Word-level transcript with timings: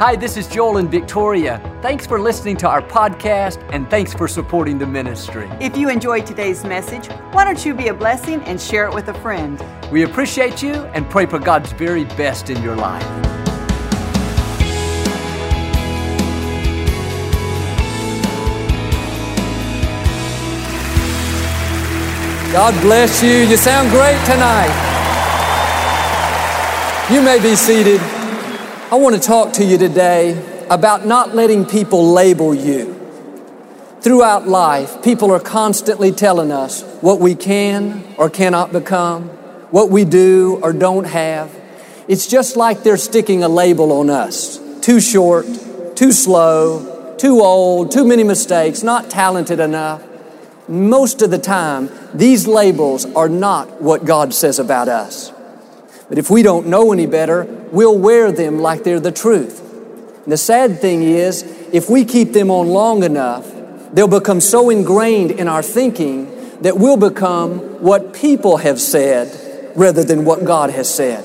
Hi, 0.00 0.16
this 0.16 0.38
is 0.38 0.48
Joel 0.48 0.78
and 0.78 0.90
Victoria. 0.90 1.60
Thanks 1.82 2.06
for 2.06 2.18
listening 2.18 2.56
to 2.56 2.66
our 2.66 2.80
podcast 2.80 3.62
and 3.70 3.86
thanks 3.90 4.14
for 4.14 4.26
supporting 4.26 4.78
the 4.78 4.86
ministry. 4.86 5.46
If 5.60 5.76
you 5.76 5.90
enjoyed 5.90 6.24
today's 6.24 6.64
message, 6.64 7.08
why 7.32 7.44
don't 7.44 7.62
you 7.66 7.74
be 7.74 7.88
a 7.88 7.92
blessing 7.92 8.40
and 8.44 8.58
share 8.58 8.86
it 8.86 8.94
with 8.94 9.08
a 9.08 9.14
friend? 9.20 9.62
We 9.92 10.04
appreciate 10.04 10.62
you 10.62 10.72
and 10.94 11.04
pray 11.10 11.26
for 11.26 11.38
God's 11.38 11.72
very 11.72 12.06
best 12.06 12.48
in 12.48 12.62
your 12.62 12.76
life. 12.76 13.02
God 22.50 22.72
bless 22.80 23.22
you. 23.22 23.40
You 23.40 23.58
sound 23.58 23.90
great 23.90 24.18
tonight. 24.24 24.72
You 27.12 27.20
may 27.20 27.38
be 27.38 27.54
seated. 27.54 28.00
I 28.92 28.96
want 28.96 29.14
to 29.14 29.20
talk 29.20 29.52
to 29.52 29.64
you 29.64 29.78
today 29.78 30.66
about 30.68 31.06
not 31.06 31.32
letting 31.32 31.64
people 31.64 32.12
label 32.12 32.52
you. 32.52 32.96
Throughout 34.00 34.48
life, 34.48 35.00
people 35.04 35.30
are 35.30 35.38
constantly 35.38 36.10
telling 36.10 36.50
us 36.50 36.82
what 37.00 37.20
we 37.20 37.36
can 37.36 38.02
or 38.18 38.28
cannot 38.28 38.72
become, 38.72 39.28
what 39.70 39.90
we 39.90 40.04
do 40.04 40.58
or 40.60 40.72
don't 40.72 41.04
have. 41.04 41.54
It's 42.08 42.26
just 42.26 42.56
like 42.56 42.82
they're 42.82 42.96
sticking 42.96 43.44
a 43.44 43.48
label 43.48 43.92
on 43.92 44.10
us 44.10 44.58
too 44.80 45.00
short, 45.00 45.46
too 45.94 46.10
slow, 46.10 47.14
too 47.16 47.42
old, 47.42 47.92
too 47.92 48.04
many 48.04 48.24
mistakes, 48.24 48.82
not 48.82 49.08
talented 49.08 49.60
enough. 49.60 50.02
Most 50.66 51.22
of 51.22 51.30
the 51.30 51.38
time, 51.38 51.90
these 52.12 52.48
labels 52.48 53.06
are 53.14 53.28
not 53.28 53.80
what 53.80 54.04
God 54.04 54.34
says 54.34 54.58
about 54.58 54.88
us. 54.88 55.30
But 56.08 56.18
if 56.18 56.28
we 56.28 56.42
don't 56.42 56.66
know 56.66 56.92
any 56.92 57.06
better, 57.06 57.59
we'll 57.72 57.98
wear 57.98 58.32
them 58.32 58.58
like 58.58 58.84
they're 58.84 59.00
the 59.00 59.12
truth. 59.12 59.60
And 60.24 60.32
the 60.32 60.36
sad 60.36 60.80
thing 60.80 61.02
is, 61.02 61.42
if 61.72 61.88
we 61.88 62.04
keep 62.04 62.32
them 62.32 62.50
on 62.50 62.68
long 62.68 63.02
enough, 63.02 63.50
they'll 63.92 64.08
become 64.08 64.40
so 64.40 64.70
ingrained 64.70 65.30
in 65.30 65.48
our 65.48 65.62
thinking 65.62 66.60
that 66.62 66.76
we'll 66.76 66.96
become 66.96 67.58
what 67.82 68.12
people 68.12 68.58
have 68.58 68.80
said 68.80 69.72
rather 69.76 70.04
than 70.04 70.24
what 70.24 70.44
God 70.44 70.70
has 70.70 70.92
said. 70.92 71.24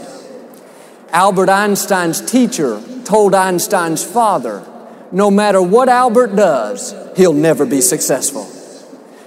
Albert 1.09 1.49
Einstein's 1.49 2.21
teacher 2.21 2.81
told 3.03 3.33
Einstein's 3.33 4.03
father, 4.03 4.65
no 5.11 5.29
matter 5.29 5.61
what 5.61 5.89
Albert 5.89 6.35
does, 6.35 6.95
he'll 7.15 7.33
never 7.33 7.65
be 7.65 7.81
successful. 7.81 8.43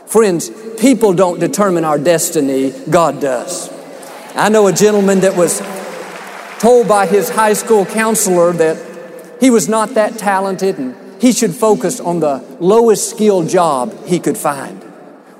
Friends, 0.06 0.50
people 0.80 1.12
don't 1.12 1.38
determine 1.38 1.84
our 1.84 1.98
destiny, 1.98 2.72
God 2.90 3.20
does. 3.20 3.70
I 4.34 4.48
know 4.48 4.66
a 4.66 4.72
gentleman 4.72 5.20
that 5.20 5.36
was 5.36 5.60
told 6.58 6.88
by 6.88 7.06
his 7.06 7.30
high 7.30 7.52
school 7.52 7.84
counselor 7.86 8.52
that 8.52 8.76
he 9.40 9.50
was 9.50 9.68
not 9.68 9.90
that 9.90 10.18
talented 10.18 10.78
and 10.78 11.22
he 11.22 11.32
should 11.32 11.54
focus 11.54 12.00
on 12.00 12.20
the 12.20 12.44
lowest 12.60 13.10
skilled 13.10 13.48
job 13.48 14.06
he 14.06 14.18
could 14.18 14.36
find. 14.36 14.82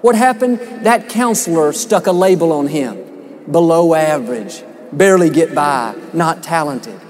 What 0.00 0.14
happened? 0.14 0.58
That 0.84 1.08
counselor 1.08 1.72
stuck 1.72 2.06
a 2.06 2.12
label 2.12 2.52
on 2.52 2.68
him 2.68 3.04
below 3.50 3.94
average, 3.94 4.62
barely 4.92 5.30
get 5.30 5.54
by, 5.54 5.96
not 6.12 6.42
talented. 6.42 7.00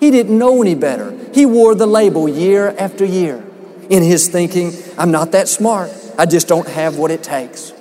He 0.00 0.10
didn't 0.10 0.36
know 0.36 0.62
any 0.62 0.74
better. 0.74 1.16
He 1.32 1.46
wore 1.46 1.74
the 1.74 1.86
label 1.86 2.28
year 2.28 2.74
after 2.78 3.04
year. 3.04 3.44
In 3.90 4.02
his 4.02 4.28
thinking, 4.28 4.72
I'm 4.96 5.10
not 5.10 5.32
that 5.32 5.48
smart. 5.48 5.90
I 6.18 6.26
just 6.26 6.48
don't 6.48 6.66
have 6.68 6.96
what 6.96 7.10
it 7.10 7.22
takes. 7.22 7.72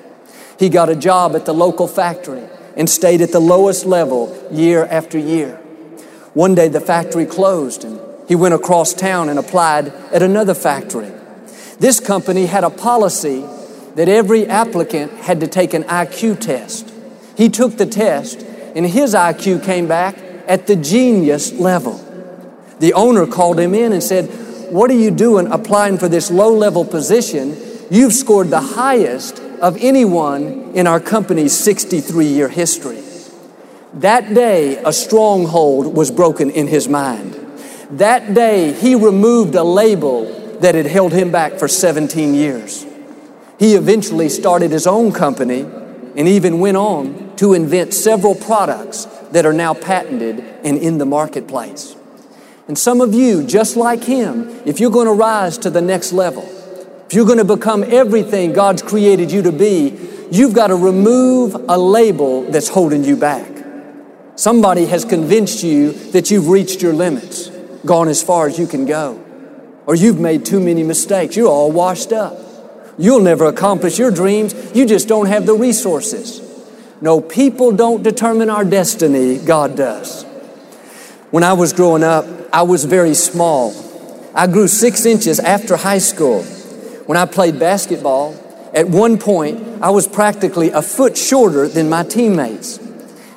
He 0.60 0.70
got 0.70 0.90
a 0.90 0.96
job 0.96 1.36
at 1.36 1.46
the 1.46 1.54
local 1.54 1.88
factory 1.88 2.44
and 2.76 2.90
stayed 2.90 3.22
at 3.22 3.32
the 3.32 3.40
lowest 3.40 3.86
level 3.86 4.48
year 4.52 4.86
after 4.86 5.18
year. 5.18 5.61
One 6.34 6.56
day 6.56 6.70
the 6.70 6.80
factory 6.80 7.26
closed 7.26 7.84
and 7.84 8.00
he 8.28 8.36
went 8.36 8.54
across 8.54 8.94
town 8.94 9.28
and 9.28 9.38
applied 9.38 9.88
at 10.14 10.24
another 10.24 10.54
factory. 10.54 11.12
This 11.80 12.00
company 12.00 12.46
had 12.46 12.64
a 12.64 12.70
policy 12.70 13.46
that 13.96 14.08
every 14.08 14.48
applicant 14.48 15.12
had 15.12 15.42
to 15.42 15.48
take 15.48 15.74
an 15.74 15.84
IQ 15.84 16.40
test. 16.40 16.94
He 17.36 17.50
took 17.50 17.78
the 17.78 17.86
test 17.86 18.42
and 18.76 18.86
his 18.86 19.14
IQ 19.14 19.66
came 19.66 19.88
back 19.88 20.18
at 20.48 20.68
the 20.68 20.78
genius 20.78 21.52
level. 21.52 22.00
The 22.80 22.94
owner 22.94 23.28
called 23.28 23.60
him 23.60 23.74
in 23.74 23.92
and 23.92 24.02
said, 24.02 24.26
What 24.72 24.90
are 24.90 24.98
you 24.98 25.12
doing 25.12 25.52
applying 25.52 25.98
for 25.98 26.08
this 26.08 26.32
low 26.32 26.54
level 26.54 26.86
position? 26.86 27.58
You've 27.90 28.14
scored 28.14 28.50
the 28.50 28.62
highest 28.62 29.40
of 29.60 29.78
anyone 29.82 30.72
in 30.74 30.88
our 30.88 31.02
company's 31.02 31.52
63 31.52 32.26
year 32.26 32.48
history. 32.48 33.04
That 33.96 34.34
day, 34.34 34.78
a 34.86 34.94
stronghold 34.94 35.94
was 35.98 36.12
broken 36.12 36.50
in 36.50 36.68
his 36.68 36.88
mind. 36.88 37.34
That 37.92 38.34
day, 38.34 38.72
he 38.72 38.96
removed 38.96 39.54
a 39.56 39.64
label 39.66 40.60
that 40.60 40.76
had 40.76 40.86
held 40.86 41.12
him 41.12 41.30
back 41.30 41.54
for 41.60 41.68
17 41.68 42.34
years. 42.34 42.86
He 43.60 43.76
eventually 43.76 44.30
started 44.30 44.72
his 44.72 44.88
own 44.88 45.12
company 45.12 45.62
and 46.16 46.26
even 46.26 46.62
went 46.62 46.78
on 46.78 47.36
to 47.36 47.54
invent 47.54 47.94
several 47.94 48.34
products 48.34 49.06
that 49.32 49.46
are 49.46 49.52
now 49.52 49.74
patented 49.74 50.40
and 50.64 50.78
in 50.78 50.98
the 50.98 51.06
marketplace. 51.06 51.94
And 52.70 52.80
some 52.80 53.02
of 53.02 53.14
you, 53.14 53.46
just 53.46 53.76
like 53.76 54.06
him, 54.06 54.62
if 54.66 54.80
you're 54.80 54.90
going 54.90 55.08
to 55.08 55.14
rise 55.14 55.58
to 55.60 55.70
the 55.70 55.82
next 55.82 56.14
level, 56.14 56.44
if 57.08 57.14
you're 57.14 57.26
going 57.26 57.40
to 57.40 57.44
become 57.44 57.84
everything 57.84 58.54
God's 58.54 58.82
created 58.82 59.34
you 59.34 59.42
to 59.42 59.52
be, 59.52 59.98
you've 60.32 60.54
got 60.54 60.68
to 60.68 60.76
remove 60.76 61.56
a 61.68 61.78
label 61.78 62.44
that's 62.44 62.70
holding 62.70 63.04
you 63.04 63.18
back. 63.18 63.51
Somebody 64.42 64.88
has 64.88 65.06
convinced 65.06 65.62
you 65.62 65.92
that 66.14 66.32
you've 66.32 66.48
reached 66.48 66.82
your 66.82 66.94
limits, 66.94 67.50
gone 67.86 68.08
as 68.08 68.24
far 68.24 68.48
as 68.48 68.58
you 68.58 68.66
can 68.66 68.88
go, 68.88 69.24
or 69.86 69.94
you've 69.94 70.20
made 70.20 70.48
too 70.48 70.60
many 70.60 70.82
mistakes. 70.82 71.36
You're 71.36 71.48
all 71.48 71.72
washed 71.72 72.12
up. 72.12 72.40
You'll 72.98 73.20
never 73.22 73.46
accomplish 73.46 74.00
your 74.00 74.10
dreams. 74.10 74.56
You 74.74 74.88
just 74.88 75.08
don't 75.08 75.28
have 75.28 75.46
the 75.46 75.54
resources. 75.54 76.42
No, 77.02 77.22
people 77.22 77.72
don't 77.72 78.02
determine 78.02 78.50
our 78.50 78.66
destiny, 78.66 79.38
God 79.38 79.78
does. 79.78 80.24
When 81.30 81.44
I 81.44 81.54
was 81.54 81.72
growing 81.72 82.04
up, 82.04 82.26
I 82.52 82.64
was 82.64 82.86
very 82.86 83.14
small. 83.14 83.76
I 84.34 84.48
grew 84.48 84.68
six 84.68 85.06
inches 85.06 85.40
after 85.40 85.78
high 85.78 86.00
school. 86.00 86.42
When 87.06 87.16
I 87.16 87.28
played 87.28 87.60
basketball, 87.60 88.34
at 88.74 88.90
one 88.90 89.20
point, 89.20 89.84
I 89.84 89.92
was 89.92 90.08
practically 90.08 90.72
a 90.72 90.82
foot 90.82 91.16
shorter 91.16 91.68
than 91.68 91.90
my 91.90 92.02
teammates. 92.02 92.81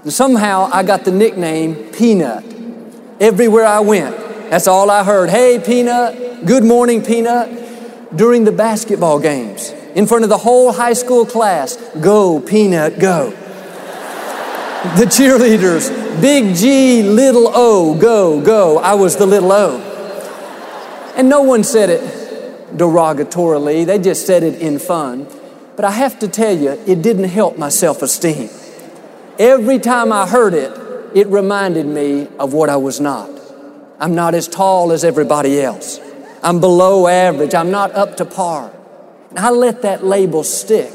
And 0.04 0.12
somehow 0.12 0.68
I 0.70 0.82
got 0.82 1.06
the 1.06 1.10
nickname 1.10 1.76
Peanut. 1.92 2.44
Everywhere 3.20 3.64
I 3.64 3.80
went, 3.80 4.14
that's 4.50 4.66
all 4.66 4.90
I 4.90 5.02
heard. 5.02 5.30
Hey, 5.30 5.58
Peanut. 5.58 6.44
Good 6.44 6.62
morning, 6.62 7.02
Peanut. 7.02 8.14
During 8.14 8.44
the 8.44 8.52
basketball 8.52 9.18
games, 9.18 9.70
in 9.94 10.06
front 10.06 10.22
of 10.22 10.28
the 10.28 10.36
whole 10.36 10.72
high 10.72 10.92
school 10.92 11.24
class, 11.24 11.76
go, 12.02 12.38
Peanut, 12.38 12.98
go. 12.98 13.30
the 14.98 15.06
cheerleaders, 15.06 15.88
big 16.20 16.54
G, 16.54 17.02
little 17.02 17.48
O, 17.54 17.98
go, 17.98 18.42
go. 18.42 18.78
I 18.78 18.92
was 18.92 19.16
the 19.16 19.24
little 19.24 19.52
O. 19.52 19.80
And 21.16 21.30
no 21.30 21.40
one 21.40 21.64
said 21.64 21.88
it 21.88 22.76
derogatorily, 22.76 23.86
they 23.86 23.98
just 23.98 24.26
said 24.26 24.42
it 24.42 24.60
in 24.60 24.78
fun. 24.78 25.26
But 25.76 25.86
I 25.86 25.92
have 25.92 26.18
to 26.18 26.28
tell 26.28 26.54
you, 26.54 26.72
it 26.86 27.00
didn't 27.00 27.30
help 27.30 27.56
my 27.56 27.70
self 27.70 28.02
esteem. 28.02 28.50
Every 29.38 29.80
time 29.80 30.12
I 30.12 30.26
heard 30.28 30.54
it, 30.54 30.70
it 31.14 31.26
reminded 31.26 31.86
me 31.86 32.28
of 32.38 32.52
what 32.52 32.70
I 32.70 32.76
was 32.76 33.00
not. 33.00 33.30
I'm 33.98 34.14
not 34.14 34.34
as 34.34 34.46
tall 34.46 34.92
as 34.92 35.04
everybody 35.04 35.60
else. 35.60 35.98
I'm 36.42 36.60
below 36.60 37.08
average. 37.08 37.54
I'm 37.54 37.70
not 37.70 37.92
up 37.92 38.16
to 38.18 38.24
par. 38.24 38.72
And 39.30 39.38
I 39.38 39.50
let 39.50 39.82
that 39.82 40.04
label 40.04 40.44
stick. 40.44 40.92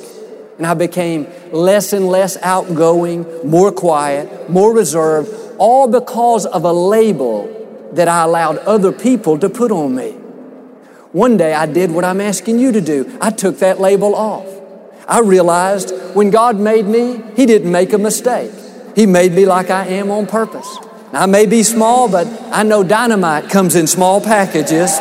And 0.57 0.65
I 0.65 0.73
became 0.73 1.27
less 1.51 1.91
and 1.91 2.07
less 2.07 2.37
outgoing, 2.37 3.25
more 3.43 3.71
quiet, 3.71 4.49
more 4.49 4.73
reserved, 4.73 5.29
all 5.57 5.87
because 5.87 6.45
of 6.45 6.63
a 6.63 6.71
label 6.71 7.89
that 7.93 8.07
I 8.07 8.23
allowed 8.23 8.59
other 8.59 8.91
people 8.93 9.37
to 9.39 9.49
put 9.49 9.71
on 9.71 9.95
me. 9.95 10.11
One 11.11 11.35
day 11.37 11.53
I 11.53 11.65
did 11.65 11.91
what 11.91 12.05
I'm 12.05 12.21
asking 12.21 12.59
you 12.59 12.71
to 12.71 12.81
do. 12.81 13.17
I 13.19 13.31
took 13.31 13.59
that 13.59 13.81
label 13.81 14.15
off. 14.15 14.58
I 15.09 15.21
realized 15.21 15.91
when 16.13 16.29
God 16.29 16.59
made 16.59 16.85
me, 16.85 17.21
He 17.35 17.47
didn't 17.47 17.71
make 17.71 17.93
a 17.93 17.97
mistake. 17.97 18.51
He 18.95 19.07
made 19.07 19.33
me 19.33 19.45
like 19.47 19.71
I 19.71 19.85
am 19.87 20.11
on 20.11 20.27
purpose. 20.27 20.77
I 21.11 21.25
may 21.25 21.47
be 21.47 21.63
small, 21.63 22.07
but 22.07 22.27
I 22.51 22.61
know 22.61 22.83
dynamite 22.83 23.49
comes 23.49 23.75
in 23.75 23.87
small 23.87 24.21
packages. 24.21 24.95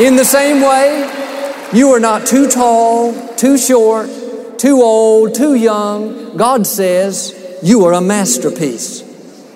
In 0.00 0.16
the 0.16 0.24
same 0.24 0.62
way, 0.62 1.10
you 1.74 1.90
are 1.90 2.00
not 2.00 2.26
too 2.26 2.48
tall, 2.48 3.12
too 3.36 3.58
short, 3.58 4.08
too 4.58 4.80
old, 4.80 5.34
too 5.34 5.54
young. 5.54 6.34
God 6.36 6.66
says 6.66 7.34
you 7.62 7.84
are 7.84 7.92
a 7.92 8.00
masterpiece. 8.00 9.02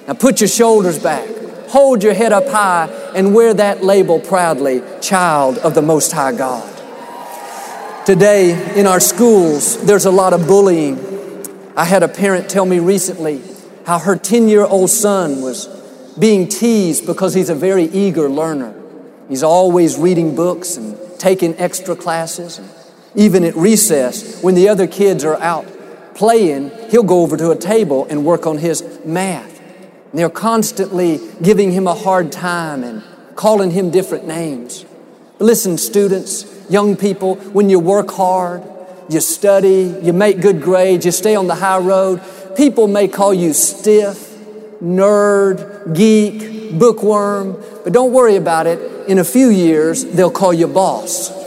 Now 0.06 0.14
put 0.14 0.42
your 0.42 0.48
shoulders 0.48 0.98
back, 0.98 1.26
hold 1.68 2.02
your 2.02 2.12
head 2.12 2.32
up 2.32 2.46
high, 2.48 2.88
and 3.14 3.34
wear 3.34 3.54
that 3.54 3.82
label 3.82 4.20
proudly 4.20 4.82
child 5.00 5.56
of 5.58 5.74
the 5.74 5.82
Most 5.82 6.12
High 6.12 6.32
God. 6.32 6.77
Today, 8.08 8.74
in 8.74 8.86
our 8.86 9.00
schools, 9.00 9.84
there's 9.84 10.06
a 10.06 10.10
lot 10.10 10.32
of 10.32 10.46
bullying. 10.46 10.96
I 11.76 11.84
had 11.84 12.02
a 12.02 12.08
parent 12.08 12.48
tell 12.48 12.64
me 12.64 12.78
recently 12.78 13.42
how 13.84 13.98
her 13.98 14.16
10 14.16 14.48
year 14.48 14.64
old 14.64 14.88
son 14.88 15.42
was 15.42 15.66
being 16.18 16.48
teased 16.48 17.04
because 17.04 17.34
he's 17.34 17.50
a 17.50 17.54
very 17.54 17.84
eager 17.84 18.30
learner. 18.30 18.74
He's 19.28 19.42
always 19.42 19.98
reading 19.98 20.34
books 20.34 20.78
and 20.78 20.96
taking 21.18 21.54
extra 21.58 21.94
classes. 21.94 22.58
And 22.58 22.70
even 23.14 23.44
at 23.44 23.54
recess, 23.54 24.42
when 24.42 24.54
the 24.54 24.70
other 24.70 24.86
kids 24.86 25.22
are 25.22 25.36
out 25.42 25.66
playing, 26.14 26.70
he'll 26.88 27.02
go 27.02 27.20
over 27.20 27.36
to 27.36 27.50
a 27.50 27.56
table 27.56 28.06
and 28.08 28.24
work 28.24 28.46
on 28.46 28.56
his 28.56 29.00
math. 29.04 29.60
And 29.60 30.18
they're 30.18 30.30
constantly 30.30 31.20
giving 31.42 31.72
him 31.72 31.86
a 31.86 31.94
hard 31.94 32.32
time 32.32 32.84
and 32.84 33.02
calling 33.36 33.72
him 33.72 33.90
different 33.90 34.26
names. 34.26 34.86
Listen, 35.40 35.78
students, 35.78 36.46
young 36.68 36.96
people, 36.96 37.36
when 37.36 37.70
you 37.70 37.78
work 37.78 38.10
hard, 38.10 38.60
you 39.08 39.20
study, 39.20 39.94
you 40.02 40.12
make 40.12 40.40
good 40.40 40.60
grades, 40.60 41.06
you 41.06 41.12
stay 41.12 41.36
on 41.36 41.46
the 41.46 41.54
high 41.54 41.78
road, 41.78 42.20
people 42.56 42.88
may 42.88 43.06
call 43.06 43.32
you 43.32 43.52
stiff, 43.52 44.34
nerd, 44.82 45.94
geek, 45.94 46.76
bookworm, 46.76 47.52
but 47.84 47.92
don't 47.92 48.12
worry 48.12 48.34
about 48.34 48.66
it. 48.66 49.08
In 49.08 49.18
a 49.18 49.24
few 49.24 49.48
years, 49.48 50.04
they'll 50.04 50.30
call 50.30 50.52
you 50.52 50.66
boss. 50.66 51.28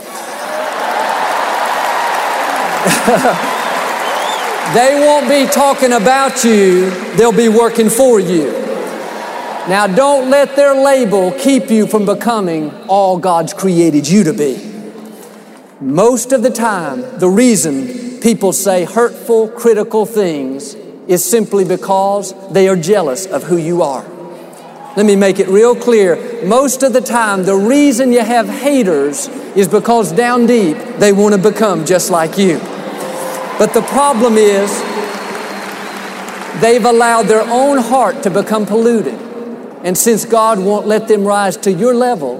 they 4.74 4.98
won't 5.00 5.28
be 5.28 5.46
talking 5.52 5.92
about 5.92 6.44
you, 6.44 6.90
they'll 7.16 7.30
be 7.30 7.50
working 7.50 7.90
for 7.90 8.18
you. 8.18 8.61
Now, 9.68 9.86
don't 9.86 10.28
let 10.28 10.56
their 10.56 10.74
label 10.74 11.30
keep 11.30 11.70
you 11.70 11.86
from 11.86 12.04
becoming 12.04 12.72
all 12.88 13.16
God's 13.16 13.54
created 13.54 14.08
you 14.08 14.24
to 14.24 14.32
be. 14.32 14.58
Most 15.80 16.32
of 16.32 16.42
the 16.42 16.50
time, 16.50 17.02
the 17.20 17.28
reason 17.28 18.20
people 18.20 18.52
say 18.52 18.84
hurtful, 18.84 19.46
critical 19.48 20.04
things 20.04 20.74
is 21.06 21.24
simply 21.24 21.64
because 21.64 22.34
they 22.50 22.68
are 22.68 22.74
jealous 22.74 23.24
of 23.26 23.44
who 23.44 23.56
you 23.56 23.82
are. 23.82 24.04
Let 24.96 25.06
me 25.06 25.14
make 25.14 25.38
it 25.38 25.46
real 25.46 25.76
clear. 25.76 26.44
Most 26.44 26.82
of 26.82 26.92
the 26.92 27.00
time, 27.00 27.44
the 27.44 27.54
reason 27.54 28.12
you 28.12 28.20
have 28.20 28.48
haters 28.48 29.28
is 29.56 29.68
because 29.68 30.10
down 30.10 30.46
deep, 30.46 30.76
they 30.98 31.12
want 31.12 31.36
to 31.36 31.50
become 31.50 31.86
just 31.86 32.10
like 32.10 32.36
you. 32.36 32.58
But 33.58 33.74
the 33.74 33.82
problem 33.82 34.36
is, 34.36 34.70
they've 36.60 36.84
allowed 36.84 37.26
their 37.26 37.48
own 37.48 37.78
heart 37.78 38.24
to 38.24 38.30
become 38.30 38.66
polluted. 38.66 39.31
And 39.84 39.98
since 39.98 40.24
God 40.24 40.58
won't 40.58 40.86
let 40.86 41.08
them 41.08 41.24
rise 41.24 41.56
to 41.58 41.72
your 41.72 41.94
level, 41.94 42.38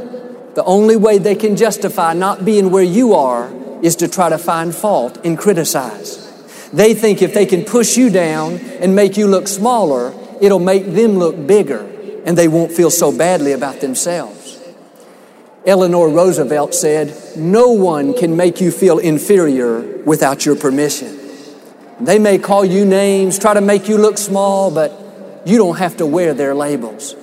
the 0.54 0.64
only 0.64 0.96
way 0.96 1.18
they 1.18 1.34
can 1.34 1.56
justify 1.56 2.12
not 2.12 2.44
being 2.44 2.70
where 2.70 2.82
you 2.82 3.14
are 3.14 3.52
is 3.82 3.96
to 3.96 4.08
try 4.08 4.28
to 4.28 4.38
find 4.38 4.74
fault 4.74 5.18
and 5.24 5.38
criticize. 5.38 6.22
They 6.72 6.94
think 6.94 7.20
if 7.20 7.34
they 7.34 7.46
can 7.46 7.64
push 7.64 7.96
you 7.96 8.10
down 8.10 8.54
and 8.80 8.94
make 8.94 9.16
you 9.16 9.26
look 9.26 9.48
smaller, 9.48 10.14
it'll 10.40 10.58
make 10.58 10.86
them 10.86 11.18
look 11.18 11.46
bigger 11.46 11.88
and 12.24 12.38
they 12.38 12.48
won't 12.48 12.72
feel 12.72 12.90
so 12.90 13.16
badly 13.16 13.52
about 13.52 13.80
themselves. 13.80 14.60
Eleanor 15.66 16.08
Roosevelt 16.08 16.74
said, 16.74 17.16
No 17.36 17.70
one 17.70 18.14
can 18.14 18.36
make 18.36 18.60
you 18.60 18.70
feel 18.70 18.98
inferior 18.98 20.02
without 20.04 20.44
your 20.44 20.56
permission. 20.56 21.18
They 22.00 22.18
may 22.18 22.38
call 22.38 22.64
you 22.64 22.84
names, 22.84 23.38
try 23.38 23.54
to 23.54 23.60
make 23.60 23.88
you 23.88 23.96
look 23.96 24.18
small, 24.18 24.70
but 24.70 24.92
you 25.44 25.58
don't 25.58 25.78
have 25.78 25.96
to 25.98 26.06
wear 26.06 26.34
their 26.34 26.54
labels. 26.54 27.14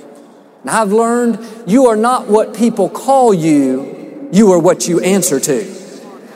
Now, 0.63 0.81
I've 0.81 0.91
learned 0.91 1.39
you 1.67 1.87
are 1.87 1.95
not 1.95 2.27
what 2.27 2.53
people 2.53 2.89
call 2.89 3.33
you, 3.33 4.29
you 4.31 4.51
are 4.51 4.59
what 4.59 4.87
you 4.87 4.99
answer 4.99 5.39
to. 5.39 5.79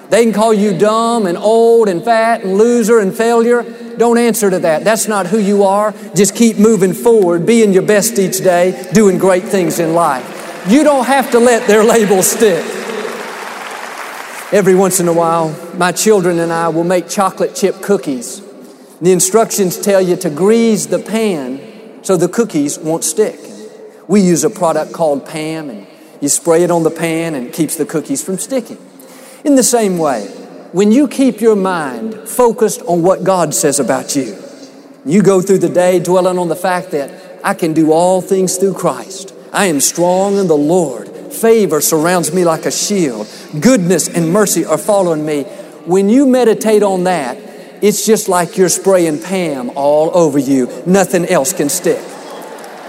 They 0.10 0.24
can 0.24 0.34
call 0.34 0.54
you 0.54 0.78
dumb 0.78 1.26
and 1.26 1.38
old 1.38 1.90
and 1.90 2.04
fat 2.04 2.44
and 2.44 2.58
loser 2.58 3.00
and 3.00 3.16
failure. 3.16 3.64
Don't 3.98 4.18
answer 4.18 4.50
to 4.50 4.60
that. 4.60 4.84
That's 4.84 5.08
not 5.08 5.28
who 5.28 5.40
you 5.40 5.64
are. 5.64 5.92
Just 6.16 6.36
keep 6.36 6.58
moving 6.58 6.94
forward, 6.94 7.46
being 7.46 7.74
your 7.74 7.84
best 7.84 8.20
each 8.20 8.38
day, 8.38 8.90
doing 8.94 9.18
great 9.18 9.44
things 9.44 9.80
in 9.80 9.94
life. 9.94 10.66
You 10.68 10.84
don't 10.84 11.06
have 11.06 11.32
to 11.32 11.40
let 11.40 11.68
their 11.68 11.84
labels 11.84 12.28
stick. 12.28 12.64
Every 14.54 14.76
once 14.76 15.00
in 15.00 15.08
a 15.08 15.14
while, 15.14 15.50
my 15.78 15.92
children 15.92 16.40
and 16.40 16.54
I 16.54 16.70
will 16.70 16.84
make 16.84 17.10
chocolate 17.10 17.56
chip 17.56 17.82
cookies. 17.82 18.40
The 19.02 19.12
instructions 19.12 19.80
tell 19.80 20.00
you 20.00 20.16
to 20.18 20.30
grease 20.30 20.86
the 20.86 21.00
pan 21.00 22.04
so 22.04 22.16
the 22.16 22.30
cookies 22.30 22.78
won't 22.78 23.04
stick. 23.04 23.40
We 24.14 24.22
use 24.22 24.44
a 24.44 24.50
product 24.52 24.94
called 24.94 25.26
PAM, 25.26 25.72
and 25.72 25.88
you 26.22 26.30
spray 26.30 26.62
it 26.62 26.70
on 26.70 26.84
the 26.84 26.92
pan 26.92 27.34
and 27.34 27.48
it 27.48 27.54
keeps 27.54 27.78
the 27.78 27.84
cookies 27.84 28.24
from 28.24 28.38
sticking. 28.38 28.78
In 29.44 29.56
the 29.56 29.64
same 29.64 29.98
way, 29.98 30.28
when 30.72 30.92
you 30.92 31.08
keep 31.08 31.42
your 31.42 31.56
mind 31.56 32.30
focused 32.30 32.84
on 32.84 33.02
what 33.02 33.24
God 33.24 33.56
says 33.56 33.80
about 33.80 34.16
you, 34.16 34.38
you 35.04 35.24
go 35.24 35.42
through 35.42 35.58
the 35.58 35.68
day 35.68 36.00
dwelling 36.00 36.38
on 36.38 36.48
the 36.48 36.56
fact 36.56 36.92
that 36.92 37.40
I 37.44 37.56
can 37.56 37.74
do 37.74 37.92
all 37.92 38.22
things 38.22 38.58
through 38.58 38.76
Christ. 38.76 39.34
I 39.52 39.66
am 39.66 39.80
strong 39.80 40.38
in 40.38 40.46
the 40.46 40.56
Lord. 40.56 41.10
Favor 41.34 41.82
surrounds 41.82 42.32
me 42.32 42.46
like 42.46 42.68
a 42.68 42.72
shield. 42.72 43.28
Goodness 43.60 44.08
and 44.10 44.32
mercy 44.32 44.64
are 44.64 44.78
following 44.78 45.26
me. 45.26 45.42
When 45.86 46.08
you 46.08 46.28
meditate 46.28 46.84
on 46.84 47.06
that, 47.06 47.36
it's 47.82 48.06
just 48.06 48.30
like 48.30 48.58
you're 48.58 48.70
spraying 48.70 49.24
Pam 49.24 49.72
all 49.74 50.16
over 50.16 50.38
you. 50.38 50.70
Nothing 50.86 51.26
else 51.26 51.52
can 51.52 51.68
stick. 51.68 52.13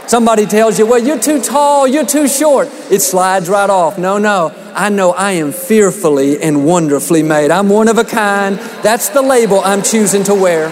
Somebody 0.06 0.44
tells 0.44 0.78
you, 0.78 0.86
well, 0.86 1.02
you're 1.02 1.18
too 1.18 1.40
tall, 1.40 1.88
you're 1.88 2.04
too 2.04 2.28
short. 2.28 2.68
It 2.90 3.00
slides 3.00 3.48
right 3.48 3.70
off. 3.70 3.98
No, 3.98 4.18
no. 4.18 4.52
I 4.74 4.90
know 4.90 5.12
I 5.12 5.32
am 5.32 5.50
fearfully 5.50 6.42
and 6.42 6.66
wonderfully 6.66 7.22
made. 7.22 7.50
I'm 7.50 7.68
one 7.68 7.88
of 7.88 7.96
a 7.96 8.04
kind. 8.04 8.56
That's 8.82 9.08
the 9.08 9.22
label 9.22 9.60
I'm 9.60 9.82
choosing 9.82 10.22
to 10.24 10.34
wear. 10.34 10.68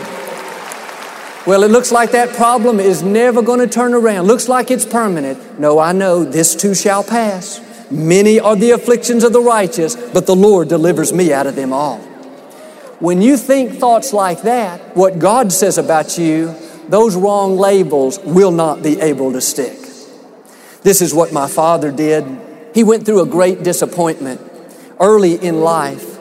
Well, 1.46 1.64
it 1.64 1.70
looks 1.70 1.90
like 1.90 2.12
that 2.12 2.36
problem 2.36 2.78
is 2.78 3.02
never 3.02 3.42
going 3.42 3.60
to 3.60 3.66
turn 3.66 3.94
around. 3.94 4.26
Looks 4.26 4.48
like 4.48 4.70
it's 4.70 4.84
permanent. 4.84 5.58
No, 5.58 5.78
I 5.78 5.92
know 5.92 6.24
this 6.24 6.54
too 6.54 6.74
shall 6.74 7.02
pass. 7.02 7.60
Many 7.90 8.38
are 8.38 8.54
the 8.54 8.70
afflictions 8.70 9.24
of 9.24 9.32
the 9.32 9.40
righteous, 9.40 9.96
but 9.96 10.26
the 10.26 10.36
Lord 10.36 10.68
delivers 10.68 11.12
me 11.12 11.32
out 11.32 11.46
of 11.46 11.56
them 11.56 11.72
all. 11.72 11.98
When 13.00 13.20
you 13.20 13.36
think 13.36 13.72
thoughts 13.72 14.12
like 14.12 14.42
that, 14.42 14.96
what 14.96 15.18
God 15.18 15.52
says 15.52 15.78
about 15.78 16.16
you 16.16 16.54
those 16.88 17.16
wrong 17.16 17.56
labels 17.56 18.18
will 18.20 18.50
not 18.50 18.82
be 18.82 19.00
able 19.00 19.32
to 19.32 19.40
stick. 19.40 19.78
This 20.82 21.00
is 21.00 21.14
what 21.14 21.32
my 21.32 21.46
father 21.46 21.92
did. 21.92 22.24
He 22.74 22.82
went 22.82 23.06
through 23.06 23.22
a 23.22 23.26
great 23.26 23.62
disappointment 23.62 24.40
early 24.98 25.34
in 25.34 25.60
life. 25.60 26.16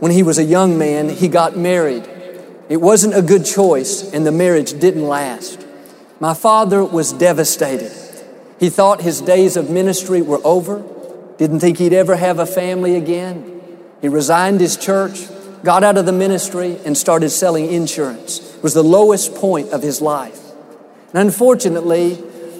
When 0.00 0.12
he 0.12 0.22
was 0.22 0.38
a 0.38 0.44
young 0.44 0.78
man, 0.78 1.08
he 1.08 1.28
got 1.28 1.56
married. 1.56 2.08
It 2.68 2.78
wasn't 2.78 3.14
a 3.14 3.22
good 3.22 3.44
choice, 3.44 4.12
and 4.12 4.26
the 4.26 4.32
marriage 4.32 4.78
didn't 4.78 5.06
last. 5.06 5.64
My 6.18 6.34
father 6.34 6.84
was 6.84 7.12
devastated. 7.12 7.92
He 8.58 8.70
thought 8.70 9.02
his 9.02 9.20
days 9.20 9.56
of 9.56 9.70
ministry 9.70 10.22
were 10.22 10.40
over, 10.44 10.82
didn't 11.36 11.60
think 11.60 11.78
he'd 11.78 11.92
ever 11.92 12.16
have 12.16 12.38
a 12.38 12.46
family 12.46 12.96
again. 12.96 13.60
He 14.00 14.08
resigned 14.08 14.60
his 14.60 14.76
church, 14.76 15.26
got 15.62 15.84
out 15.84 15.98
of 15.98 16.06
the 16.06 16.12
ministry, 16.12 16.78
and 16.84 16.96
started 16.96 17.30
selling 17.30 17.70
insurance 17.70 18.55
was 18.66 18.74
the 18.74 18.82
lowest 18.82 19.32
point 19.36 19.70
of 19.70 19.80
his 19.80 20.02
life. 20.02 20.40
And 21.14 21.18
unfortunately, 21.20 22.14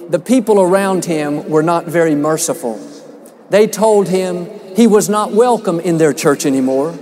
the 0.07 0.19
people 0.19 0.61
around 0.61 1.03
him 1.03 1.49
were 1.49 1.61
not 1.61 1.83
very 1.83 2.15
merciful. 2.15 2.79
They 3.49 3.67
told 3.67 4.07
him 4.07 4.49
he 4.73 4.87
was 4.87 5.09
not 5.09 5.33
welcome 5.33 5.81
in 5.81 5.97
their 5.97 6.13
church 6.13 6.45
anymore. 6.45 6.97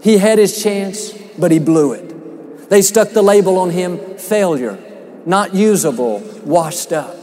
He 0.00 0.18
had 0.18 0.38
his 0.38 0.62
chance, 0.62 1.12
but 1.36 1.50
he 1.50 1.58
blew 1.58 1.92
it. 1.92 2.70
They 2.70 2.82
stuck 2.82 3.10
the 3.10 3.20
label 3.20 3.58
on 3.58 3.70
him 3.70 4.16
failure, 4.16 4.78
not 5.24 5.52
usable, 5.52 6.20
washed 6.44 6.92
up. 6.92 7.16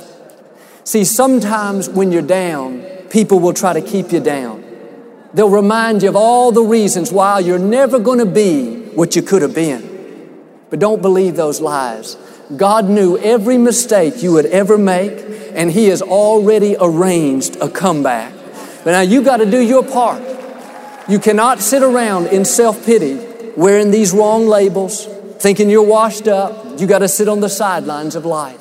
See, 0.83 1.05
sometimes 1.05 1.87
when 1.87 2.11
you're 2.11 2.21
down, 2.21 2.81
people 3.09 3.39
will 3.39 3.53
try 3.53 3.71
to 3.71 3.81
keep 3.81 4.11
you 4.11 4.19
down. 4.19 4.61
They'll 5.33 5.49
remind 5.49 6.03
you 6.03 6.09
of 6.09 6.17
all 6.17 6.51
the 6.51 6.63
reasons 6.63 7.13
why 7.13 7.39
you're 7.39 7.57
never 7.57 7.97
going 7.97 8.19
to 8.19 8.25
be 8.25 8.87
what 8.87 9.15
you 9.15 9.21
could 9.21 9.41
have 9.41 9.55
been. 9.55 9.92
But 10.73 10.79
don't 10.79 11.03
believe 11.03 11.35
those 11.35 11.61
lies. 11.61 12.17
God 12.57 12.89
knew 12.89 13.15
every 13.19 13.59
mistake 13.59 14.23
you 14.23 14.33
would 14.33 14.47
ever 14.47 14.75
make, 14.75 15.23
and 15.53 15.69
He 15.69 15.89
has 15.89 16.01
already 16.01 16.75
arranged 16.81 17.57
a 17.57 17.69
comeback. 17.69 18.33
But 18.83 18.93
now 18.93 19.01
you 19.01 19.21
got 19.21 19.37
to 19.37 19.45
do 19.45 19.61
your 19.61 19.85
part. 19.85 20.23
You 21.07 21.19
cannot 21.19 21.59
sit 21.59 21.83
around 21.83 22.25
in 22.25 22.43
self 22.43 22.87
pity, 22.87 23.23
wearing 23.55 23.91
these 23.91 24.13
wrong 24.13 24.47
labels, 24.47 25.05
thinking 25.37 25.69
you're 25.69 25.83
washed 25.83 26.27
up. 26.27 26.79
You 26.79 26.87
got 26.87 26.99
to 27.05 27.07
sit 27.07 27.27
on 27.27 27.39
the 27.39 27.49
sidelines 27.49 28.15
of 28.15 28.25
life. 28.25 28.59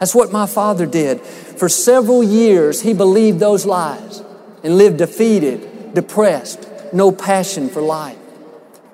That's 0.00 0.14
what 0.14 0.32
my 0.32 0.44
father 0.44 0.84
did. 0.84 1.22
For 1.22 1.70
several 1.70 2.22
years, 2.22 2.82
he 2.82 2.92
believed 2.92 3.40
those 3.40 3.64
lies 3.64 4.22
and 4.62 4.76
lived 4.76 4.98
defeated, 4.98 5.94
depressed, 5.94 6.68
no 6.92 7.10
passion 7.10 7.70
for 7.70 7.80
life. 7.80 8.18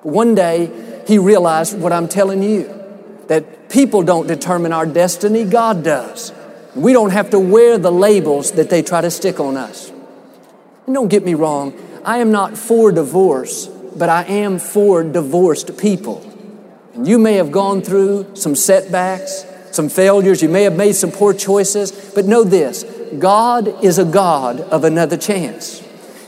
But 0.03 0.13
one 0.13 0.35
day, 0.35 0.88
he 1.09 1.17
realized 1.17 1.77
what 1.77 1.91
I'm 1.91 2.07
telling 2.07 2.43
you 2.43 2.71
that 3.27 3.67
people 3.69 4.03
don't 4.03 4.27
determine 4.27 4.71
our 4.71 4.85
destiny, 4.85 5.43
God 5.43 5.83
does. 5.83 6.31
We 6.75 6.93
don't 6.93 7.09
have 7.09 7.31
to 7.31 7.39
wear 7.39 7.79
the 7.79 7.91
labels 7.91 8.51
that 8.51 8.69
they 8.69 8.83
try 8.83 9.01
to 9.01 9.09
stick 9.09 9.39
on 9.39 9.57
us. 9.57 9.89
And 10.85 10.93
don't 10.93 11.07
get 11.07 11.25
me 11.25 11.33
wrong, 11.33 11.73
I 12.05 12.19
am 12.19 12.31
not 12.31 12.59
for 12.59 12.91
divorce, 12.91 13.65
but 13.65 14.07
I 14.07 14.23
am 14.25 14.59
for 14.59 15.03
divorced 15.03 15.79
people. 15.79 16.23
And 16.93 17.07
you 17.07 17.17
may 17.17 17.33
have 17.33 17.51
gone 17.51 17.81
through 17.81 18.35
some 18.35 18.55
setbacks, 18.55 19.45
some 19.71 19.89
failures. 19.89 20.43
You 20.43 20.49
may 20.49 20.61
have 20.61 20.75
made 20.75 20.93
some 20.93 21.11
poor 21.11 21.33
choices. 21.33 21.91
But 22.13 22.25
know 22.25 22.43
this 22.43 22.83
God 23.17 23.83
is 23.83 23.97
a 23.97 24.05
God 24.05 24.59
of 24.59 24.83
another 24.83 25.17
chance. 25.17 25.79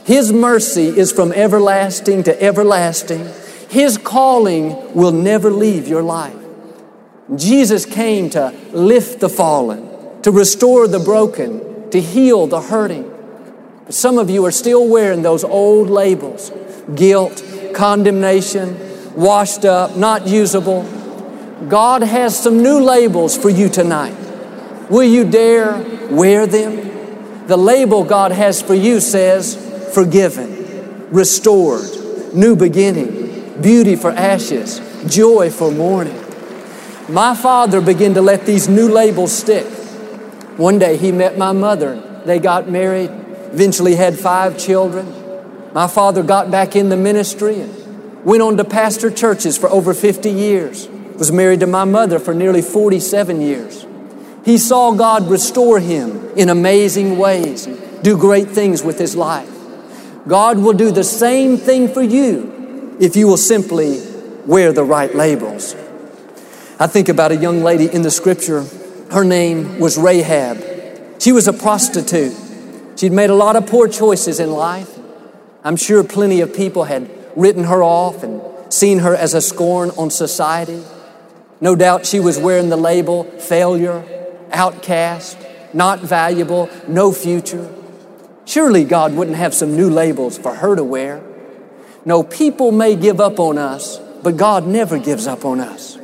His 0.04 0.32
mercy 0.32 0.88
is 0.88 1.12
from 1.12 1.30
everlasting 1.30 2.24
to 2.24 2.42
everlasting. 2.42 3.30
His 3.72 3.96
calling 3.96 4.92
will 4.92 5.12
never 5.12 5.50
leave 5.50 5.88
your 5.88 6.02
life. 6.02 6.36
Jesus 7.34 7.86
came 7.86 8.28
to 8.28 8.52
lift 8.70 9.20
the 9.20 9.30
fallen, 9.30 9.88
to 10.20 10.30
restore 10.30 10.86
the 10.86 10.98
broken, 10.98 11.90
to 11.90 11.98
heal 11.98 12.46
the 12.46 12.60
hurting. 12.60 13.10
But 13.86 13.94
some 13.94 14.18
of 14.18 14.28
you 14.28 14.44
are 14.44 14.50
still 14.50 14.86
wearing 14.86 15.22
those 15.22 15.42
old 15.42 15.88
labels 15.88 16.52
guilt, 16.94 17.42
condemnation, 17.72 18.76
washed 19.16 19.64
up, 19.64 19.96
not 19.96 20.26
usable. 20.26 20.82
God 21.66 22.02
has 22.02 22.38
some 22.38 22.62
new 22.62 22.78
labels 22.78 23.38
for 23.38 23.48
you 23.48 23.70
tonight. 23.70 24.14
Will 24.90 25.02
you 25.02 25.24
dare 25.24 25.78
wear 26.10 26.46
them? 26.46 27.46
The 27.46 27.56
label 27.56 28.04
God 28.04 28.32
has 28.32 28.60
for 28.60 28.74
you 28.74 29.00
says 29.00 29.56
forgiven, 29.94 31.08
restored, 31.08 31.88
new 32.34 32.54
beginning, 32.54 33.21
beauty 33.60 33.96
for 33.96 34.10
ashes, 34.10 34.80
joy 35.06 35.50
for 35.50 35.70
mourning. 35.70 36.18
My 37.08 37.34
father 37.34 37.80
began 37.80 38.14
to 38.14 38.22
let 38.22 38.46
these 38.46 38.68
new 38.68 38.88
labels 38.88 39.32
stick. 39.32 39.66
One 40.56 40.78
day 40.78 40.96
he 40.96 41.12
met 41.12 41.36
my 41.36 41.52
mother. 41.52 42.00
They 42.24 42.38
got 42.38 42.68
married, 42.68 43.10
eventually 43.10 43.96
had 43.96 44.18
five 44.18 44.58
children. 44.58 45.12
My 45.74 45.88
father 45.88 46.22
got 46.22 46.50
back 46.50 46.76
in 46.76 46.88
the 46.88 46.96
ministry 46.96 47.60
and 47.60 48.24
went 48.24 48.42
on 48.42 48.56
to 48.56 48.64
pastor 48.64 49.10
churches 49.10 49.58
for 49.58 49.68
over 49.70 49.92
50 49.92 50.30
years. 50.30 50.88
Was 51.18 51.32
married 51.32 51.60
to 51.60 51.66
my 51.66 51.84
mother 51.84 52.18
for 52.18 52.34
nearly 52.34 52.62
47 52.62 53.40
years. 53.40 53.86
He 54.44 54.58
saw 54.58 54.92
God 54.92 55.28
restore 55.28 55.78
him 55.78 56.30
in 56.36 56.48
amazing 56.48 57.18
ways 57.18 57.66
and 57.66 58.02
do 58.02 58.16
great 58.16 58.48
things 58.48 58.82
with 58.82 58.98
his 58.98 59.14
life. 59.14 59.48
God 60.26 60.58
will 60.58 60.72
do 60.72 60.90
the 60.90 61.04
same 61.04 61.56
thing 61.56 61.88
for 61.88 62.02
you 62.02 62.61
if 63.00 63.16
you 63.16 63.26
will 63.26 63.36
simply 63.36 64.02
wear 64.46 64.72
the 64.72 64.84
right 64.84 65.14
labels. 65.14 65.74
I 66.78 66.86
think 66.86 67.08
about 67.08 67.32
a 67.32 67.36
young 67.36 67.62
lady 67.62 67.92
in 67.92 68.02
the 68.02 68.10
scripture. 68.10 68.64
Her 69.10 69.24
name 69.24 69.78
was 69.78 69.96
Rahab. 69.96 71.20
She 71.20 71.32
was 71.32 71.46
a 71.46 71.52
prostitute. 71.52 72.34
She'd 72.96 73.12
made 73.12 73.30
a 73.30 73.34
lot 73.34 73.56
of 73.56 73.66
poor 73.66 73.88
choices 73.88 74.40
in 74.40 74.50
life. 74.50 74.98
I'm 75.64 75.76
sure 75.76 76.02
plenty 76.02 76.40
of 76.40 76.54
people 76.54 76.84
had 76.84 77.08
written 77.36 77.64
her 77.64 77.82
off 77.82 78.22
and 78.22 78.42
seen 78.72 78.98
her 79.00 79.14
as 79.14 79.34
a 79.34 79.40
scorn 79.40 79.90
on 79.90 80.10
society. 80.10 80.82
No 81.60 81.76
doubt 81.76 82.06
she 82.06 82.18
was 82.18 82.38
wearing 82.38 82.68
the 82.68 82.76
label 82.76 83.24
failure, 83.24 84.04
outcast, 84.50 85.38
not 85.72 86.00
valuable, 86.00 86.68
no 86.88 87.12
future. 87.12 87.72
Surely 88.44 88.84
God 88.84 89.14
wouldn't 89.14 89.36
have 89.36 89.54
some 89.54 89.76
new 89.76 89.88
labels 89.88 90.36
for 90.36 90.54
her 90.54 90.74
to 90.74 90.82
wear. 90.82 91.22
No, 92.04 92.22
people 92.22 92.72
may 92.72 92.96
give 92.96 93.20
up 93.20 93.38
on 93.38 93.58
us, 93.58 93.98
but 94.22 94.36
God 94.36 94.66
never 94.66 94.98
gives 94.98 95.26
up 95.26 95.44
on 95.44 95.60
us. 95.60 95.96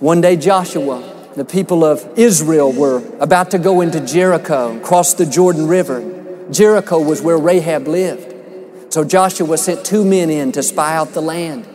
One 0.00 0.20
day, 0.20 0.36
Joshua, 0.36 1.30
the 1.36 1.44
people 1.44 1.84
of 1.84 2.18
Israel 2.18 2.72
were 2.72 3.02
about 3.18 3.50
to 3.52 3.58
go 3.58 3.80
into 3.80 4.00
Jericho, 4.00 4.78
cross 4.80 5.14
the 5.14 5.26
Jordan 5.26 5.66
River. 5.68 6.46
Jericho 6.50 7.00
was 7.00 7.22
where 7.22 7.38
Rahab 7.38 7.88
lived. 7.88 8.92
So 8.92 9.04
Joshua 9.04 9.56
sent 9.58 9.84
two 9.84 10.04
men 10.04 10.30
in 10.30 10.52
to 10.52 10.62
spy 10.62 10.94
out 10.94 11.12
the 11.12 11.22
land. 11.22 11.66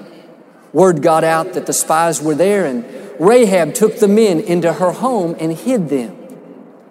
Word 0.74 1.01
got 1.01 1.24
out 1.24 1.53
that 1.53 1.65
the 1.65 1.74
spies 1.74 2.21
were 2.21 2.36
there, 2.36 2.65
and 2.65 2.86
Rahab 3.19 3.74
took 3.74 3.98
the 4.00 4.07
men 4.07 4.39
into 4.39 4.71
her 4.71 4.91
home 4.91 5.36
and 5.39 5.51
hid 5.51 5.89
them. 5.89 6.17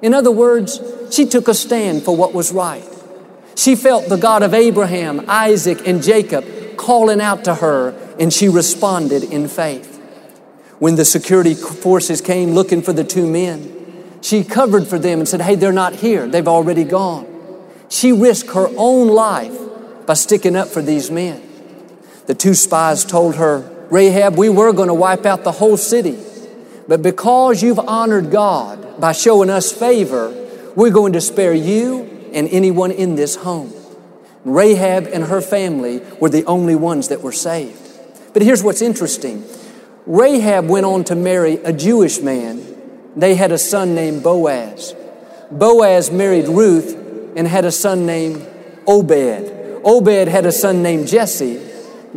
In 0.02 0.14
other 0.14 0.30
words, 0.30 0.80
she 1.10 1.26
took 1.26 1.48
a 1.48 1.54
stand 1.54 2.02
for 2.02 2.16
what 2.16 2.34
was 2.34 2.52
right. 2.52 2.84
She 3.56 3.76
felt 3.76 4.08
the 4.08 4.16
God 4.16 4.42
of 4.42 4.54
Abraham, 4.54 5.24
Isaac, 5.28 5.86
and 5.86 6.02
Jacob 6.02 6.44
calling 6.76 7.20
out 7.20 7.44
to 7.44 7.56
her, 7.56 7.90
and 8.18 8.32
she 8.32 8.48
responded 8.48 9.24
in 9.24 9.48
faith. 9.48 9.98
When 10.78 10.96
the 10.96 11.04
security 11.04 11.54
forces 11.54 12.20
came 12.20 12.52
looking 12.52 12.80
for 12.80 12.92
the 12.92 13.04
two 13.04 13.26
men, 13.26 13.76
she 14.22 14.44
covered 14.44 14.86
for 14.86 14.98
them 14.98 15.18
and 15.18 15.28
said, 15.28 15.42
Hey, 15.42 15.54
they're 15.54 15.72
not 15.72 15.96
here. 15.96 16.26
They've 16.26 16.48
already 16.48 16.84
gone. 16.84 17.26
She 17.88 18.12
risked 18.12 18.54
her 18.54 18.68
own 18.76 19.08
life 19.08 19.56
by 20.06 20.14
sticking 20.14 20.56
up 20.56 20.68
for 20.68 20.80
these 20.80 21.10
men. 21.10 21.42
The 22.26 22.34
two 22.34 22.54
spies 22.54 23.04
told 23.04 23.36
her, 23.36 23.68
Rahab, 23.90 24.36
we 24.36 24.48
were 24.48 24.72
going 24.72 24.88
to 24.88 24.94
wipe 24.94 25.26
out 25.26 25.44
the 25.44 25.52
whole 25.52 25.76
city, 25.76 26.18
but 26.86 27.02
because 27.02 27.62
you've 27.62 27.78
honored 27.78 28.30
God 28.30 29.00
by 29.00 29.12
showing 29.12 29.50
us 29.50 29.72
favor, 29.72 30.32
we're 30.76 30.90
going 30.90 31.12
to 31.14 31.20
spare 31.20 31.54
you 31.54 32.09
and 32.32 32.48
anyone 32.48 32.90
in 32.90 33.14
this 33.14 33.36
home. 33.36 33.72
Rahab 34.44 35.06
and 35.06 35.24
her 35.24 35.40
family 35.40 36.00
were 36.18 36.30
the 36.30 36.44
only 36.46 36.74
ones 36.74 37.08
that 37.08 37.20
were 37.20 37.32
saved. 37.32 37.78
But 38.32 38.42
here's 38.42 38.62
what's 38.62 38.82
interesting 38.82 39.44
Rahab 40.06 40.66
went 40.66 40.86
on 40.86 41.04
to 41.04 41.14
marry 41.14 41.54
a 41.56 41.72
Jewish 41.72 42.20
man. 42.20 42.66
They 43.16 43.34
had 43.34 43.52
a 43.52 43.58
son 43.58 43.94
named 43.94 44.22
Boaz. 44.22 44.94
Boaz 45.50 46.10
married 46.10 46.48
Ruth 46.48 46.94
and 47.36 47.46
had 47.46 47.64
a 47.64 47.72
son 47.72 48.06
named 48.06 48.46
Obed. 48.86 49.82
Obed 49.84 50.28
had 50.28 50.46
a 50.46 50.52
son 50.52 50.82
named 50.82 51.08
Jesse. 51.08 51.60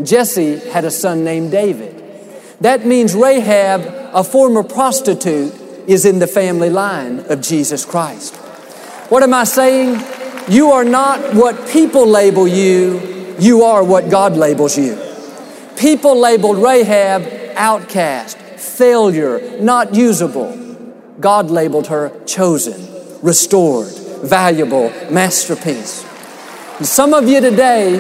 Jesse 0.01 0.57
had 0.69 0.85
a 0.85 0.91
son 0.91 1.23
named 1.23 1.51
David. 1.51 1.99
That 2.61 2.85
means 2.85 3.15
Rahab, 3.15 3.81
a 4.13 4.23
former 4.23 4.63
prostitute, 4.63 5.53
is 5.87 6.05
in 6.05 6.19
the 6.19 6.27
family 6.27 6.69
line 6.69 7.19
of 7.29 7.41
Jesus 7.41 7.85
Christ. 7.85 8.39
What 9.09 9.21
am 9.23 9.33
I 9.33 9.43
saying? 9.43 10.01
You 10.49 10.71
are 10.71 10.83
not 10.85 11.35
what 11.35 11.69
people 11.69 12.05
label 12.05 12.47
you, 12.47 13.35
you 13.39 13.63
are 13.63 13.83
what 13.83 14.09
God 14.09 14.35
labels 14.35 14.77
you. 14.77 14.97
People 15.77 16.19
labeled 16.19 16.57
Rahab 16.57 17.23
outcast, 17.55 18.37
failure, 18.37 19.59
not 19.61 19.93
usable. 19.93 20.57
God 21.19 21.51
labeled 21.51 21.87
her 21.87 22.11
chosen, 22.25 22.87
restored, 23.21 23.93
valuable, 24.23 24.89
masterpiece. 25.11 26.05
And 26.77 26.85
some 26.85 27.13
of 27.13 27.27
you 27.27 27.39
today, 27.41 27.95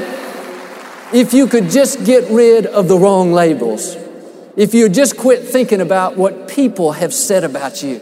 if 1.13 1.33
you 1.33 1.47
could 1.47 1.69
just 1.69 2.05
get 2.05 2.29
rid 2.29 2.65
of 2.65 2.87
the 2.87 2.97
wrong 2.97 3.33
labels, 3.33 3.95
if 4.55 4.73
you 4.73 4.89
just 4.89 5.17
quit 5.17 5.43
thinking 5.43 5.81
about 5.81 6.17
what 6.17 6.47
people 6.47 6.93
have 6.93 7.13
said 7.13 7.43
about 7.43 7.83
you, 7.83 7.99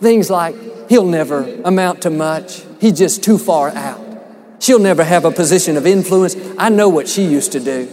things 0.00 0.30
like, 0.30 0.54
he'll 0.92 1.06
never 1.06 1.44
amount 1.64 2.02
to 2.02 2.10
much, 2.10 2.64
he's 2.78 2.98
just 2.98 3.24
too 3.24 3.38
far 3.38 3.70
out. 3.70 3.98
She'll 4.58 4.78
never 4.78 5.02
have 5.02 5.24
a 5.24 5.30
position 5.30 5.78
of 5.78 5.86
influence. 5.86 6.36
I 6.58 6.68
know 6.68 6.90
what 6.90 7.08
she 7.08 7.24
used 7.24 7.52
to 7.52 7.60
do. 7.60 7.88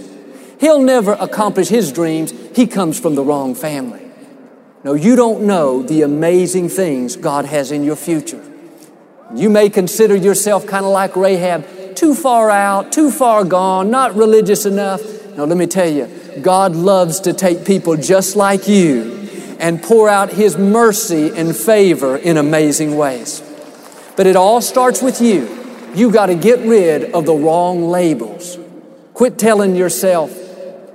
He'll 0.59 0.81
never 0.81 1.13
accomplish 1.13 1.69
his 1.69 1.93
dreams. 1.93 2.33
He 2.53 2.67
comes 2.67 2.99
from 2.99 3.15
the 3.15 3.23
wrong 3.23 3.55
family. 3.55 4.01
No, 4.83 4.95
you 4.95 5.15
don't 5.15 5.43
know 5.43 5.81
the 5.81 6.01
amazing 6.01 6.67
things 6.67 7.15
God 7.15 7.45
has 7.45 7.71
in 7.71 7.85
your 7.85 7.95
future. 7.95 8.43
You 9.33 9.49
may 9.49 9.69
consider 9.69 10.17
yourself 10.17 10.67
kind 10.67 10.83
of 10.83 10.91
like 10.91 11.15
Rahab, 11.15 11.95
too 11.95 12.13
far 12.13 12.49
out, 12.49 12.91
too 12.91 13.11
far 13.11 13.45
gone, 13.45 13.89
not 13.89 14.13
religious 14.13 14.65
enough. 14.65 15.01
Now, 15.37 15.45
let 15.45 15.57
me 15.57 15.67
tell 15.67 15.89
you, 15.89 16.09
God 16.41 16.75
loves 16.75 17.21
to 17.21 17.31
take 17.31 17.63
people 17.63 17.95
just 17.95 18.35
like 18.35 18.67
you 18.67 19.18
and 19.59 19.83
pour 19.83 20.09
out 20.09 20.29
His 20.31 20.57
mercy 20.57 21.31
and 21.35 21.55
favor 21.55 22.17
in 22.17 22.37
amazing 22.37 22.97
ways. 22.97 23.43
But 24.15 24.25
it 24.25 24.35
all 24.35 24.61
starts 24.61 25.01
with 25.01 25.21
you. 25.21 25.57
You 25.93 26.11
got 26.11 26.27
to 26.27 26.35
get 26.35 26.59
rid 26.59 27.11
of 27.13 27.25
the 27.25 27.33
wrong 27.33 27.89
labels. 27.89 28.57
Quit 29.13 29.37
telling 29.37 29.75
yourself, 29.75 30.35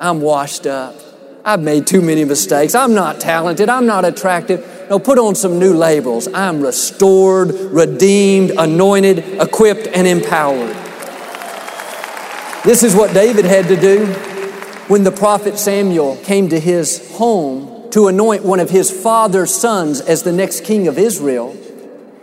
I'm 0.01 0.21
washed 0.21 0.67
up. 0.67 0.95
I've 1.45 1.61
made 1.61 1.87
too 1.87 2.01
many 2.01 2.25
mistakes. 2.25 2.75
I'm 2.75 2.95
not 2.95 3.21
talented. 3.21 3.69
I'm 3.69 3.87
not 3.87 4.05
attractive. 4.05 4.87
No, 4.89 4.99
put 4.99 5.19
on 5.19 5.35
some 5.35 5.59
new 5.59 5.75
labels. 5.75 6.27
I'm 6.29 6.63
restored, 6.63 7.51
redeemed, 7.51 8.53
anointed, 8.53 9.19
equipped, 9.41 9.87
and 9.89 10.07
empowered. 10.07 10.75
This 12.65 12.83
is 12.83 12.95
what 12.95 13.13
David 13.13 13.45
had 13.45 13.69
to 13.69 13.77
do 13.77 14.07
when 14.89 15.05
the 15.05 15.13
prophet 15.13 15.59
Samuel 15.59 16.17
came 16.25 16.49
to 16.49 16.59
his 16.59 17.15
home 17.17 17.74
to 17.95 18.09
anoint 18.09 18.45
one 18.45 18.59
of 18.59 18.71
his 18.71 18.91
father's 18.91 19.55
sons 19.55 20.01
as 20.01 20.25
the 20.25 20.33
next 20.33 20.65
king 20.65 20.89
of 20.89 20.99
Israel. 20.99 21.57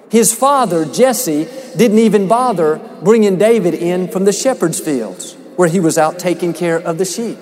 His 0.10 0.34
father, 0.34 0.84
Jesse, 0.84 1.48
didn't 1.78 2.00
even 2.00 2.28
bother 2.28 2.82
bringing 3.01 3.38
David 3.38 3.75
in 3.75 4.10
from 4.10 4.25
the 4.25 4.34
shepherd's 4.34 4.82
fields 4.82 5.38
where 5.56 5.70
he 5.70 5.80
was 5.80 5.98
out 5.98 6.20
taking 6.20 6.51
care 6.51 6.75
of 6.75 6.98
the 6.98 7.06
sheep. 7.06 7.38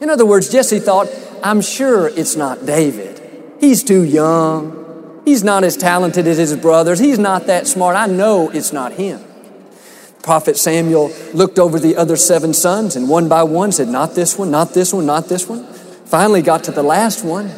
In 0.00 0.08
other 0.08 0.24
words, 0.24 0.52
Jesse 0.52 0.78
thought, 0.78 1.08
I'm 1.42 1.60
sure 1.60 2.06
it's 2.06 2.36
not 2.36 2.64
David. 2.64 3.20
He's 3.58 3.82
too 3.82 4.04
young. 4.04 5.20
He's 5.24 5.42
not 5.42 5.64
as 5.64 5.76
talented 5.76 6.28
as 6.28 6.38
his 6.38 6.56
brothers. 6.56 7.00
He's 7.00 7.18
not 7.18 7.48
that 7.48 7.66
smart. 7.66 7.96
I 7.96 8.06
know 8.06 8.50
it's 8.50 8.72
not 8.72 8.92
him. 8.92 9.20
Prophet 10.22 10.56
Samuel 10.56 11.10
looked 11.34 11.58
over 11.58 11.80
the 11.80 11.96
other 11.96 12.14
seven 12.14 12.54
sons 12.54 12.94
and 12.94 13.08
one 13.08 13.28
by 13.28 13.42
one 13.42 13.72
said, 13.72 13.88
Not 13.88 14.14
this 14.14 14.38
one, 14.38 14.52
not 14.52 14.74
this 14.74 14.94
one, 14.94 15.06
not 15.06 15.28
this 15.28 15.48
one. 15.48 15.66
Finally 16.08 16.40
got 16.40 16.64
to 16.64 16.72
the 16.72 16.82
last 16.82 17.22
one. 17.22 17.50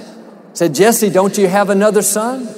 Said, 0.54 0.75
Jesse, 0.75 1.09
don't 1.09 1.38
you 1.38 1.47
have 1.47 1.71
another 1.71 2.02
son? 2.02 2.49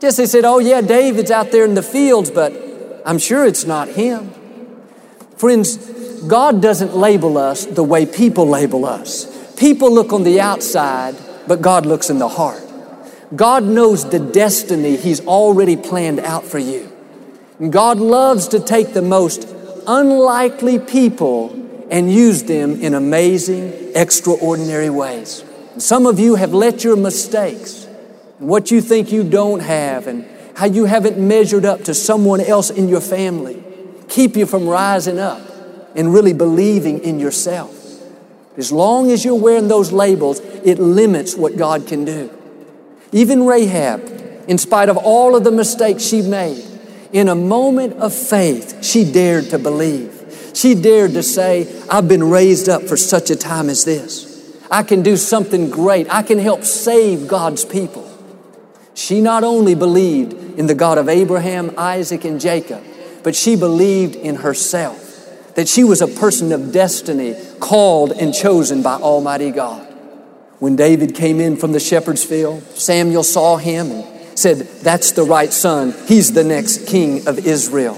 Jesse 0.00 0.24
said, 0.24 0.46
Oh, 0.46 0.58
yeah, 0.58 0.80
David's 0.80 1.30
out 1.30 1.50
there 1.52 1.66
in 1.66 1.74
the 1.74 1.82
fields, 1.82 2.30
but 2.30 3.02
I'm 3.04 3.18
sure 3.18 3.44
it's 3.44 3.66
not 3.66 3.88
him. 3.88 4.32
Friends, 5.36 5.76
God 6.26 6.62
doesn't 6.62 6.96
label 6.96 7.36
us 7.36 7.66
the 7.66 7.84
way 7.84 8.06
people 8.06 8.46
label 8.48 8.86
us. 8.86 9.26
People 9.58 9.92
look 9.92 10.14
on 10.14 10.24
the 10.24 10.40
outside, 10.40 11.14
but 11.46 11.60
God 11.60 11.84
looks 11.84 12.08
in 12.08 12.18
the 12.18 12.28
heart. 12.28 12.62
God 13.36 13.64
knows 13.64 14.08
the 14.08 14.18
destiny 14.18 14.96
He's 14.96 15.20
already 15.26 15.76
planned 15.76 16.20
out 16.20 16.44
for 16.44 16.58
you. 16.58 16.90
And 17.58 17.70
God 17.70 17.98
loves 17.98 18.48
to 18.48 18.60
take 18.60 18.94
the 18.94 19.02
most 19.02 19.46
unlikely 19.86 20.78
people 20.78 21.48
and 21.90 22.12
use 22.12 22.44
them 22.44 22.80
in 22.80 22.94
amazing, 22.94 23.92
extraordinary 23.94 24.90
ways. 24.90 25.44
Some 25.78 26.06
of 26.06 26.18
you 26.18 26.34
have 26.34 26.52
let 26.52 26.84
your 26.84 26.96
mistakes, 26.96 27.86
and 28.38 28.48
what 28.48 28.70
you 28.70 28.80
think 28.80 29.12
you 29.12 29.22
don't 29.22 29.60
have, 29.60 30.06
and 30.06 30.26
how 30.56 30.66
you 30.66 30.86
haven't 30.86 31.18
measured 31.18 31.64
up 31.64 31.84
to 31.84 31.94
someone 31.94 32.40
else 32.40 32.70
in 32.70 32.88
your 32.88 33.00
family, 33.00 33.62
keep 34.08 34.36
you 34.36 34.44
from 34.44 34.68
rising 34.68 35.18
up 35.18 35.40
and 35.94 36.12
really 36.12 36.32
believing 36.32 36.98
in 37.00 37.18
yourself. 37.18 37.74
As 38.56 38.72
long 38.72 39.10
as 39.12 39.24
you're 39.24 39.36
wearing 39.36 39.68
those 39.68 39.92
labels, 39.92 40.40
it 40.40 40.78
limits 40.80 41.36
what 41.36 41.56
God 41.56 41.86
can 41.86 42.04
do. 42.04 42.30
Even 43.12 43.46
Rahab, 43.46 44.00
in 44.48 44.58
spite 44.58 44.88
of 44.88 44.96
all 44.96 45.36
of 45.36 45.44
the 45.44 45.52
mistakes 45.52 46.02
she 46.02 46.22
made, 46.22 46.64
in 47.12 47.28
a 47.28 47.34
moment 47.34 47.94
of 47.94 48.12
faith, 48.12 48.84
she 48.84 49.10
dared 49.10 49.50
to 49.50 49.58
believe. 49.58 50.17
She 50.58 50.74
dared 50.74 51.12
to 51.12 51.22
say, 51.22 51.72
I've 51.88 52.08
been 52.08 52.28
raised 52.28 52.68
up 52.68 52.82
for 52.82 52.96
such 52.96 53.30
a 53.30 53.36
time 53.36 53.70
as 53.70 53.84
this. 53.84 54.58
I 54.68 54.82
can 54.82 55.02
do 55.02 55.16
something 55.16 55.70
great. 55.70 56.12
I 56.12 56.24
can 56.24 56.40
help 56.40 56.64
save 56.64 57.28
God's 57.28 57.64
people. 57.64 58.10
She 58.92 59.20
not 59.20 59.44
only 59.44 59.76
believed 59.76 60.32
in 60.58 60.66
the 60.66 60.74
God 60.74 60.98
of 60.98 61.08
Abraham, 61.08 61.72
Isaac, 61.78 62.24
and 62.24 62.40
Jacob, 62.40 62.82
but 63.22 63.36
she 63.36 63.54
believed 63.54 64.16
in 64.16 64.34
herself 64.34 65.54
that 65.54 65.68
she 65.68 65.84
was 65.84 66.02
a 66.02 66.08
person 66.08 66.50
of 66.50 66.72
destiny, 66.72 67.36
called 67.60 68.10
and 68.10 68.34
chosen 68.34 68.82
by 68.82 68.94
Almighty 68.96 69.52
God. 69.52 69.86
When 70.58 70.74
David 70.74 71.14
came 71.14 71.38
in 71.38 71.56
from 71.56 71.70
the 71.70 71.78
shepherd's 71.78 72.24
field, 72.24 72.64
Samuel 72.76 73.22
saw 73.22 73.58
him 73.58 73.92
and 73.92 74.36
said, 74.36 74.56
That's 74.82 75.12
the 75.12 75.22
right 75.22 75.52
son. 75.52 75.94
He's 76.06 76.32
the 76.32 76.42
next 76.42 76.88
king 76.88 77.28
of 77.28 77.46
Israel. 77.46 77.96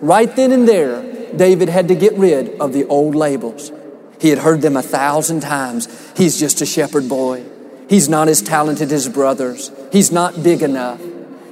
Right 0.00 0.30
then 0.36 0.52
and 0.52 0.68
there, 0.68 1.15
David 1.34 1.68
had 1.68 1.88
to 1.88 1.94
get 1.94 2.14
rid 2.14 2.60
of 2.60 2.72
the 2.72 2.84
old 2.86 3.14
labels. 3.14 3.72
He 4.20 4.30
had 4.30 4.38
heard 4.38 4.62
them 4.62 4.76
a 4.76 4.82
thousand 4.82 5.40
times. 5.40 5.88
He's 6.16 6.38
just 6.38 6.60
a 6.60 6.66
shepherd 6.66 7.08
boy. 7.08 7.44
He's 7.88 8.08
not 8.08 8.28
as 8.28 8.42
talented 8.42 8.92
as 8.92 9.08
brothers. 9.08 9.70
He's 9.92 10.10
not 10.10 10.42
big 10.42 10.62
enough. 10.62 11.00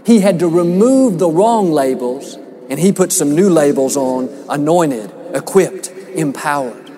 He 0.04 0.20
had 0.20 0.38
to 0.40 0.48
remove 0.48 1.18
the 1.18 1.28
wrong 1.28 1.70
labels 1.72 2.36
and 2.68 2.78
he 2.78 2.92
put 2.92 3.12
some 3.12 3.34
new 3.34 3.50
labels 3.50 3.96
on 3.96 4.28
anointed, 4.48 5.12
equipped, 5.34 5.88
empowered. 6.14 6.90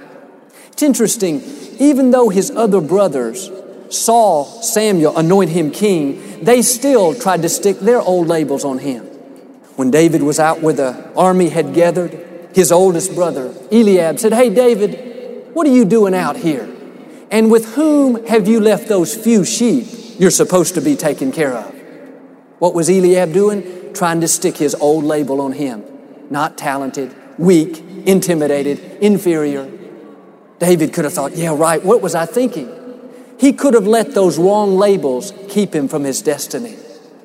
It's 0.73 0.83
interesting, 0.83 1.43
even 1.79 2.11
though 2.11 2.29
his 2.29 2.51
other 2.51 2.81
brothers 2.81 3.51
saw 3.91 4.45
Samuel 4.63 5.17
anoint 5.17 5.51
him 5.51 5.71
king, 5.71 6.45
they 6.45 6.63
still 6.63 7.15
tried 7.15 7.43
to 7.43 7.49
stick 7.49 7.79
their 7.81 8.01
old 8.01 8.29
labels 8.29 8.65
on 8.65 8.79
him. 8.79 9.05
When 9.77 9.91
David 9.91 10.23
was 10.23 10.39
out 10.39 10.61
where 10.61 10.75
the 10.75 11.13
army 11.15 11.49
had 11.49 11.75
gathered, 11.75 12.26
his 12.57 12.73
oldest 12.73 13.15
brother, 13.15 13.55
Eliab, 13.71 14.19
said, 14.19 14.33
Hey, 14.33 14.49
David, 14.49 15.55
what 15.55 15.67
are 15.67 15.71
you 15.71 15.85
doing 15.85 16.15
out 16.15 16.39
here? 16.39 16.67
And 17.31 17.51
with 17.51 17.75
whom 17.75 18.25
have 18.29 18.49
you 18.49 18.61
left 18.61 18.89
those 18.89 19.15
few 19.15 19.45
sheep 19.45 19.87
you're 20.19 20.31
supposed 20.31 20.73
to 20.77 20.81
be 20.81 20.97
taking 20.97 21.33
care 21.33 21.53
of? 21.53 21.75
What 22.59 22.73
was 22.73 22.89
Eliab 22.89 23.35
doing? 23.35 23.93
Trying 23.93 24.23
to 24.23 24.29
stick 24.29 24.57
his 24.57 24.75
old 24.75 25.05
label 25.05 25.43
on 25.43 25.53
him. 25.53 25.85
Not 26.31 26.57
talented, 26.57 27.15
weak, 27.37 27.85
intimidated, 28.07 28.79
inferior. 29.03 29.71
David 30.59 30.95
could 30.95 31.05
have 31.05 31.13
thought, 31.13 31.37
yeah, 31.37 31.55
right, 31.55 31.85
what 31.85 32.01
was 32.01 32.15
I 32.15 32.25
thinking? 32.25 32.73
He 33.39 33.53
could 33.53 33.75
have 33.75 33.87
let 33.87 34.15
those 34.15 34.39
wrong 34.39 34.79
labels 34.79 35.35
keep 35.51 35.75
him 35.75 35.89
from 35.89 36.05
his 36.05 36.23
destiny, 36.23 36.77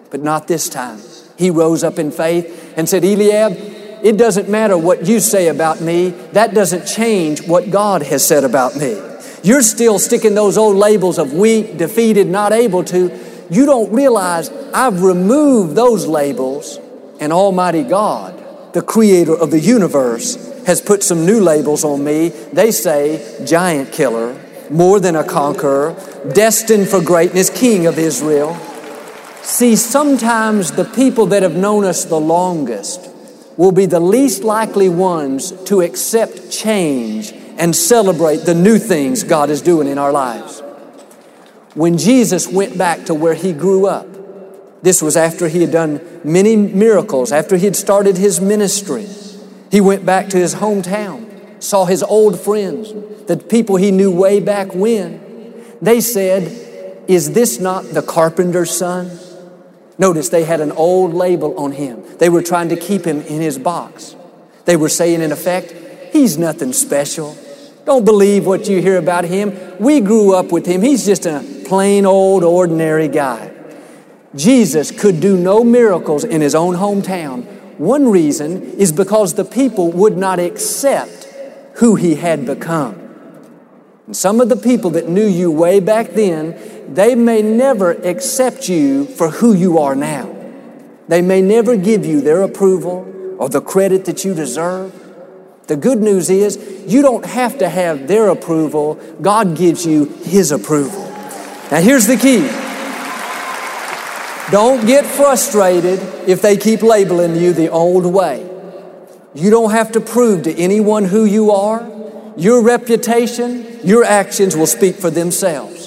but 0.09 0.21
not 0.21 0.49
this 0.49 0.67
time. 0.67 0.99
He 1.37 1.49
rose 1.49 1.85
up 1.85 1.99
in 1.99 2.11
faith 2.11 2.73
and 2.75 2.89
said, 2.89 3.05
Eliab, 3.05 3.80
it 4.03 4.17
doesn't 4.17 4.49
matter 4.49 4.77
what 4.77 5.05
you 5.07 5.19
say 5.19 5.47
about 5.47 5.79
me. 5.79 6.09
That 6.33 6.53
doesn't 6.53 6.85
change 6.85 7.47
what 7.47 7.69
God 7.69 8.01
has 8.03 8.27
said 8.27 8.43
about 8.43 8.75
me. 8.75 8.99
You're 9.43 9.61
still 9.61 9.99
sticking 9.99 10.35
those 10.35 10.57
old 10.57 10.75
labels 10.75 11.17
of 11.17 11.33
weak, 11.33 11.77
defeated, 11.77 12.27
not 12.27 12.51
able 12.51 12.83
to. 12.85 13.11
You 13.49 13.65
don't 13.65 13.91
realize 13.91 14.49
I've 14.73 15.03
removed 15.03 15.75
those 15.75 16.07
labels 16.07 16.79
and 17.19 17.31
Almighty 17.31 17.83
God, 17.83 18.73
the 18.73 18.81
creator 18.81 19.35
of 19.35 19.51
the 19.51 19.59
universe, 19.59 20.35
has 20.65 20.81
put 20.81 21.03
some 21.03 21.25
new 21.25 21.39
labels 21.39 21.83
on 21.83 22.03
me. 22.03 22.29
They 22.29 22.71
say 22.71 23.43
giant 23.45 23.91
killer, 23.91 24.39
more 24.69 24.99
than 24.99 25.15
a 25.15 25.23
conqueror, 25.23 25.93
destined 26.33 26.87
for 26.87 27.01
greatness, 27.01 27.49
king 27.49 27.85
of 27.85 27.99
Israel. 27.99 28.55
See, 29.43 29.75
sometimes 29.75 30.71
the 30.71 30.85
people 30.85 31.27
that 31.27 31.43
have 31.43 31.55
known 31.55 31.83
us 31.83 32.05
the 32.05 32.19
longest 32.19 33.10
will 33.57 33.71
be 33.71 33.85
the 33.85 33.99
least 33.99 34.43
likely 34.43 34.89
ones 34.89 35.51
to 35.65 35.81
accept 35.81 36.51
change 36.51 37.31
and 37.57 37.75
celebrate 37.75 38.37
the 38.37 38.55
new 38.55 38.77
things 38.77 39.23
God 39.23 39.49
is 39.49 39.61
doing 39.61 39.87
in 39.87 39.97
our 39.97 40.11
lives. 40.11 40.61
When 41.73 41.97
Jesus 41.97 42.47
went 42.47 42.77
back 42.77 43.05
to 43.05 43.13
where 43.13 43.33
he 43.33 43.53
grew 43.53 43.85
up, 43.85 44.07
this 44.81 45.01
was 45.01 45.15
after 45.15 45.47
he 45.47 45.61
had 45.61 45.71
done 45.71 46.01
many 46.23 46.55
miracles, 46.55 47.31
after 47.31 47.55
he 47.55 47.65
had 47.65 47.75
started 47.75 48.17
his 48.17 48.41
ministry. 48.41 49.07
He 49.69 49.79
went 49.79 50.05
back 50.05 50.29
to 50.29 50.37
his 50.37 50.55
hometown, 50.55 51.61
saw 51.63 51.85
his 51.85 52.03
old 52.03 52.39
friends, 52.39 52.91
the 53.27 53.37
people 53.37 53.75
he 53.75 53.91
knew 53.91 54.11
way 54.11 54.39
back 54.39 54.73
when. 54.73 55.21
They 55.81 56.01
said, 56.01 57.03
Is 57.07 57.33
this 57.33 57.59
not 57.59 57.85
the 57.85 58.01
carpenter's 58.01 58.75
son? 58.75 59.17
Notice 59.97 60.29
they 60.29 60.45
had 60.45 60.61
an 60.61 60.71
old 60.71 61.13
label 61.13 61.57
on 61.59 61.73
him. 61.73 62.03
They 62.17 62.29
were 62.29 62.41
trying 62.41 62.69
to 62.69 62.75
keep 62.75 63.05
him 63.05 63.21
in 63.21 63.41
his 63.41 63.57
box. 63.57 64.15
They 64.65 64.75
were 64.75 64.89
saying, 64.89 65.21
in 65.21 65.31
effect, 65.31 65.73
He's 66.11 66.37
nothing 66.37 66.73
special. 66.73 67.37
Don't 67.85 68.03
believe 68.03 68.45
what 68.45 68.67
you 68.67 68.81
hear 68.81 68.97
about 68.97 69.23
him. 69.23 69.57
We 69.79 70.01
grew 70.01 70.35
up 70.35 70.51
with 70.51 70.65
him. 70.65 70.81
He's 70.81 71.05
just 71.05 71.25
a 71.25 71.41
plain 71.65 72.05
old 72.05 72.43
ordinary 72.43 73.07
guy. 73.07 73.53
Jesus 74.35 74.91
could 74.91 75.21
do 75.21 75.37
no 75.37 75.63
miracles 75.63 76.25
in 76.25 76.41
his 76.41 76.53
own 76.53 76.75
hometown 76.75 77.45
one 77.81 78.11
reason 78.11 78.61
is 78.73 78.91
because 78.91 79.33
the 79.33 79.43
people 79.43 79.91
would 79.91 80.15
not 80.15 80.37
accept 80.37 81.23
who 81.77 81.95
he 81.95 82.13
had 82.13 82.45
become. 82.45 82.93
And 84.05 84.15
some 84.15 84.39
of 84.39 84.49
the 84.49 84.55
people 84.55 84.91
that 84.91 85.09
knew 85.09 85.25
you 85.25 85.49
way 85.49 85.79
back 85.79 86.11
then, 86.11 86.53
they 86.95 87.15
may 87.15 87.41
never 87.41 87.91
accept 87.91 88.67
you 88.67 89.05
for 89.05 89.29
who 89.29 89.53
you 89.53 89.79
are 89.79 89.95
now. 89.95 90.35
They 91.07 91.21
may 91.21 91.41
never 91.41 91.75
give 91.75 92.05
you 92.05 92.21
their 92.21 92.41
approval 92.41 93.35
or 93.37 93.49
the 93.49 93.61
credit 93.61 94.05
that 94.05 94.23
you 94.23 94.33
deserve. 94.33 94.93
The 95.67 95.77
good 95.77 95.99
news 95.99 96.29
is 96.29 96.57
you 96.85 97.01
don't 97.01 97.25
have 97.25 97.57
to 97.59 97.69
have 97.69 98.07
their 98.07 98.27
approval. 98.27 98.95
God 99.21 99.55
gives 99.55 99.85
you 99.85 100.05
His 100.05 100.51
approval. 100.51 101.03
Now 101.71 101.79
here's 101.81 102.07
the 102.07 102.17
key. 102.17 102.47
Don't 104.51 104.85
get 104.85 105.05
frustrated 105.05 105.99
if 106.27 106.41
they 106.41 106.57
keep 106.57 106.81
labeling 106.81 107.37
you 107.37 107.53
the 107.53 107.69
old 107.69 108.05
way. 108.05 108.45
You 109.33 109.49
don't 109.49 109.71
have 109.71 109.93
to 109.93 110.01
prove 110.01 110.43
to 110.43 110.53
anyone 110.53 111.05
who 111.05 111.23
you 111.23 111.51
are. 111.51 111.89
Your 112.35 112.61
reputation, 112.61 113.79
your 113.81 114.03
actions 114.03 114.57
will 114.57 114.67
speak 114.67 114.95
for 114.97 115.09
themselves. 115.09 115.80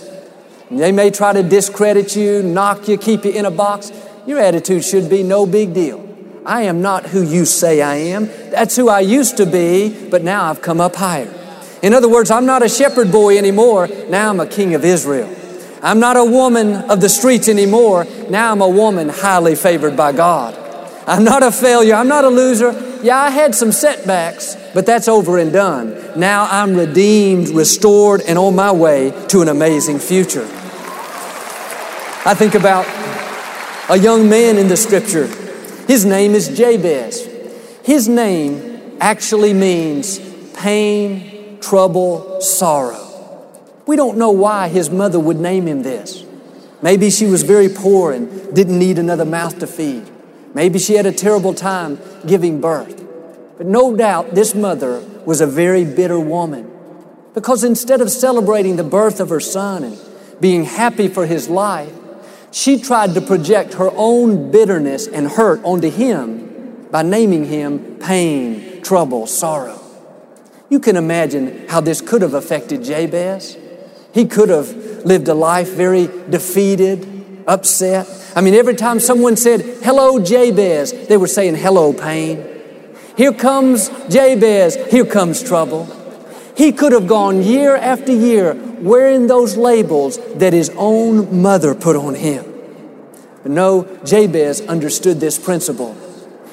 They 0.79 0.93
may 0.93 1.11
try 1.11 1.33
to 1.33 1.43
discredit 1.43 2.17
you, 2.17 2.43
knock 2.43 2.89
you, 2.89 2.99
keep 2.99 3.25
you 3.25 3.33
in 3.33 3.45
a 3.45 3.51
box. 3.51 3.93
Your 4.27 4.39
attitude 4.39 4.85
should 4.85 5.09
be 5.09 5.23
no 5.23 5.47
big 5.47 5.75
deal. 5.75 6.01
I 6.47 6.63
am 6.63 6.83
not 6.83 7.07
who 7.07 7.23
you 7.23 7.45
say 7.45 7.81
I 7.81 7.95
am. 7.95 8.27
That's 8.51 8.77
who 8.77 8.89
I 8.89 9.01
used 9.01 9.37
to 9.39 9.47
be, 9.47 10.09
but 10.11 10.23
now 10.23 10.51
I've 10.51 10.61
come 10.61 10.81
up 10.81 10.97
higher. 10.97 11.33
In 11.83 11.95
other 11.95 12.09
words, 12.09 12.31
I'm 12.31 12.47
not 12.47 12.63
a 12.63 12.69
shepherd 12.69 13.13
boy 13.13 13.39
anymore. 13.39 13.89
Now 14.09 14.31
I'm 14.31 14.41
a 14.41 14.47
king 14.47 14.75
of 14.75 14.85
Israel. 14.85 15.35
I'm 15.83 16.01
not 16.01 16.17
a 16.17 16.25
woman 16.25 16.91
of 16.91 17.01
the 17.01 17.09
streets 17.09 17.49
anymore. 17.49 18.07
Now 18.29 18.53
I'm 18.53 18.63
a 18.63 18.69
woman 18.69 19.09
highly 19.09 19.55
favored 19.55 19.97
by 19.97 20.13
God. 20.13 20.55
I'm 21.07 21.25
not 21.25 21.43
a 21.43 21.53
failure. 21.53 21.95
I'm 21.95 22.09
not 22.09 22.25
a 22.25 22.31
loser. 22.31 22.73
Yeah, 23.03 23.19
I 23.19 23.29
had 23.29 23.55
some 23.55 23.71
setbacks, 23.71 24.57
but 24.73 24.87
that's 24.87 25.09
over 25.09 25.39
and 25.39 25.53
done. 25.53 26.19
Now 26.19 26.49
I'm 26.51 26.75
redeemed, 26.75 27.51
restored, 27.51 28.23
and 28.23 28.39
on 28.39 28.55
my 28.57 28.73
way 28.73 29.11
to 29.29 29.43
an 29.43 29.49
amazing 29.49 29.99
future. 29.99 30.49
I 32.27 32.33
think 32.33 32.55
about 32.55 32.87
a 33.91 33.99
young 33.99 34.31
man 34.31 34.57
in 34.57 34.69
the 34.69 34.79
scripture. 34.79 35.27
His 35.87 36.07
name 36.07 36.35
is 36.35 36.49
Jabez. 36.57 37.29
His 37.83 38.09
name 38.09 38.97
actually 38.99 39.53
means 39.53 40.21
pain, 40.55 41.59
trouble, 41.61 42.41
sorrow. 42.41 43.51
We 43.85 43.97
don't 43.97 44.17
know 44.17 44.31
why 44.31 44.69
his 44.69 44.89
mother 44.89 45.21
would 45.21 45.39
name 45.39 45.69
him 45.69 45.83
this. 45.83 46.25
Maybe 46.81 47.11
she 47.11 47.27
was 47.27 47.43
very 47.43 47.69
poor 47.69 48.13
and 48.13 48.55
didn't 48.55 48.79
need 48.79 48.99
another 48.99 49.27
mouth 49.27 49.59
to 49.59 49.67
feed. 49.67 50.11
Maybe 50.55 50.79
she 50.79 50.95
had 50.95 51.05
a 51.05 51.13
terrible 51.13 51.53
time 51.53 51.99
giving 52.27 52.59
birth. 52.59 53.05
But 53.59 53.67
no 53.67 53.95
doubt 53.95 54.35
this 54.35 54.55
mother 54.55 55.01
was 55.27 55.43
a 55.43 55.47
very 55.47 55.85
bitter 55.85 56.19
woman 56.19 56.71
because 57.35 57.65
instead 57.65 58.01
of 58.01 58.11
celebrating 58.11 58.77
the 58.77 58.85
birth 58.85 59.21
of 59.21 59.29
her 59.29 59.41
son 59.41 59.85
and 59.85 59.99
being 60.41 60.65
happy 60.65 61.09
for 61.09 61.27
his 61.27 61.51
life, 61.51 61.93
she 62.55 62.79
tried 62.79 63.15
to 63.15 63.21
project 63.21 63.75
her 63.75 63.91
own 63.97 64.53
bitterness 64.53 65.09
and 65.09 65.27
hurt 65.27 65.61
onto 65.65 65.91
him 65.91 66.87
by 66.89 67.03
naming 67.03 67.45
him 67.45 67.99
pain, 67.99 68.81
trouble, 68.81 69.27
sorrow. 69.27 69.81
You 70.71 70.79
can 70.79 70.97
imagine 70.97 71.67
how 71.69 71.81
this 71.81 72.01
could 72.01 72.23
have 72.23 72.35
affected 72.35 72.85
Jabez. 72.85 73.59
He 74.13 74.27
could 74.27 74.51
have 74.51 74.73
lived 75.05 75.27
a 75.27 75.35
life 75.35 75.71
very 75.71 76.07
defeated, 76.31 77.43
upset. 77.49 78.07
I 78.37 78.41
mean, 78.41 78.55
every 78.55 78.77
time 78.77 79.01
someone 79.01 79.37
said, 79.37 79.61
Hello, 79.83 80.21
Jabez, 80.21 81.09
they 81.09 81.17
were 81.17 81.27
saying, 81.27 81.57
Hello, 81.57 81.93
pain. 81.93 82.47
Here 83.17 83.33
comes 83.33 83.89
Jabez, 84.09 84.77
here 84.93 85.07
comes 85.07 85.43
trouble. 85.43 85.87
He 86.57 86.71
could 86.71 86.93
have 86.93 87.09
gone 87.09 87.43
year 87.43 87.75
after 87.75 88.13
year 88.13 88.53
wearing 88.85 89.27
those 89.27 89.57
labels 89.57 90.19
that 90.35 90.53
his 90.53 90.71
own 90.77 91.43
mother 91.43 91.75
put 91.75 91.97
on 91.97 92.15
him. 92.15 92.45
But 93.43 93.51
no, 93.51 93.99
Jabez 94.05 94.61
understood 94.61 95.21
this 95.21 95.39
principle. 95.39 95.97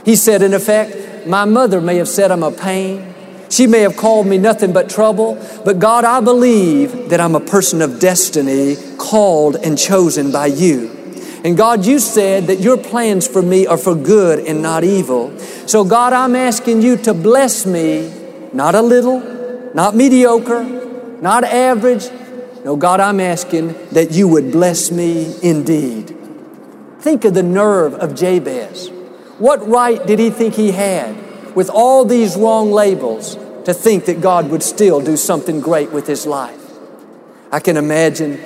He 0.06 0.16
said, 0.16 0.42
in 0.42 0.54
effect, 0.54 1.28
my 1.28 1.46
mother 1.46 1.82
may 1.82 1.98
have 1.98 2.08
said 2.08 2.32
I'm 2.32 2.42
a 2.42 2.52
pain. 2.52 3.14
She 3.50 3.68
may 3.68 3.82
have 3.82 3.98
called 3.98 4.28
me 4.28 4.38
nothing 4.38 4.72
but 4.72 4.90
trouble, 4.90 5.36
but 5.66 5.78
God, 5.78 6.06
I 6.06 6.22
believe 6.22 7.10
that 7.10 7.20
I'm 7.20 7.36
a 7.36 7.42
person 7.42 7.82
of 7.82 8.00
destiny, 8.00 8.78
called 8.98 9.58
and 9.58 9.78
chosen 9.78 10.32
by 10.32 10.46
you. 10.46 10.90
And 11.44 11.58
God, 11.58 11.86
you 11.86 12.00
said 12.00 12.48
that 12.48 12.60
your 12.60 12.78
plans 12.78 13.28
for 13.28 13.42
me 13.42 13.68
are 13.68 13.78
for 13.78 13.94
good 13.94 14.40
and 14.40 14.62
not 14.62 14.86
evil. 14.86 15.38
So, 15.68 15.84
God, 15.84 16.14
I'm 16.14 16.36
asking 16.36 16.82
you 16.82 16.96
to 16.98 17.14
bless 17.14 17.66
me, 17.66 18.14
not 18.54 18.74
a 18.74 18.82
little, 18.82 19.20
not 19.74 19.96
mediocre, 19.96 20.64
not 21.22 21.44
average. 21.44 22.10
No, 22.64 22.76
God, 22.76 23.00
I'm 23.00 23.20
asking 23.20 23.70
that 23.90 24.12
you 24.12 24.28
would 24.28 24.52
bless 24.52 24.92
me 24.92 25.36
indeed. 25.42 26.16
Think 27.00 27.26
of 27.26 27.34
the 27.34 27.44
nerve 27.44 27.96
of 27.96 28.14
Jabez. 28.14 28.90
What 29.40 29.68
right 29.68 30.06
did 30.06 30.20
he 30.20 30.30
think 30.30 30.54
he 30.54 30.72
had 30.72 31.56
with 31.56 31.70
all 31.72 32.06
these 32.06 32.36
wrong 32.36 32.72
labels 32.72 33.36
to 33.66 33.74
think 33.74 34.06
that 34.06 34.22
God 34.22 34.52
would 34.52 34.62
still 34.62 35.02
do 35.02 35.18
something 35.18 35.60
great 35.60 35.92
with 35.92 36.06
his 36.06 36.28
life? 36.28 36.60
I 37.52 37.60
can 37.60 37.78
imagine 37.78 38.40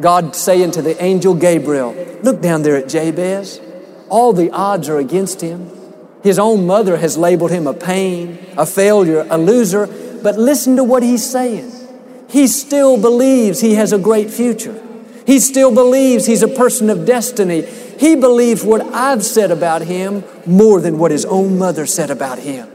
God 0.00 0.36
saying 0.36 0.72
to 0.72 0.82
the 0.82 1.02
angel 1.02 1.34
Gabriel, 1.34 1.94
Look 2.22 2.42
down 2.42 2.62
there 2.62 2.76
at 2.76 2.88
Jabez. 2.88 3.60
All 4.10 4.34
the 4.34 4.50
odds 4.50 4.90
are 4.90 4.98
against 4.98 5.40
him. 5.40 5.70
His 6.22 6.38
own 6.38 6.66
mother 6.66 6.98
has 6.98 7.16
labeled 7.16 7.50
him 7.50 7.66
a 7.66 7.74
pain, 7.74 8.38
a 8.56 8.66
failure, 8.66 9.26
a 9.30 9.38
loser, 9.38 9.86
but 10.22 10.38
listen 10.38 10.76
to 10.76 10.84
what 10.84 11.02
he's 11.02 11.28
saying. 11.28 11.72
He 12.32 12.46
still 12.46 12.98
believes 12.98 13.60
he 13.60 13.74
has 13.74 13.92
a 13.92 13.98
great 13.98 14.30
future. 14.30 14.82
He 15.26 15.38
still 15.38 15.72
believes 15.72 16.24
he's 16.24 16.42
a 16.42 16.48
person 16.48 16.88
of 16.88 17.04
destiny. 17.04 17.60
He 17.60 18.16
believes 18.16 18.64
what 18.64 18.80
I've 18.80 19.22
said 19.22 19.50
about 19.50 19.82
him 19.82 20.24
more 20.46 20.80
than 20.80 20.96
what 20.96 21.10
his 21.10 21.26
own 21.26 21.58
mother 21.58 21.84
said 21.84 22.10
about 22.10 22.38
him. 22.38 22.70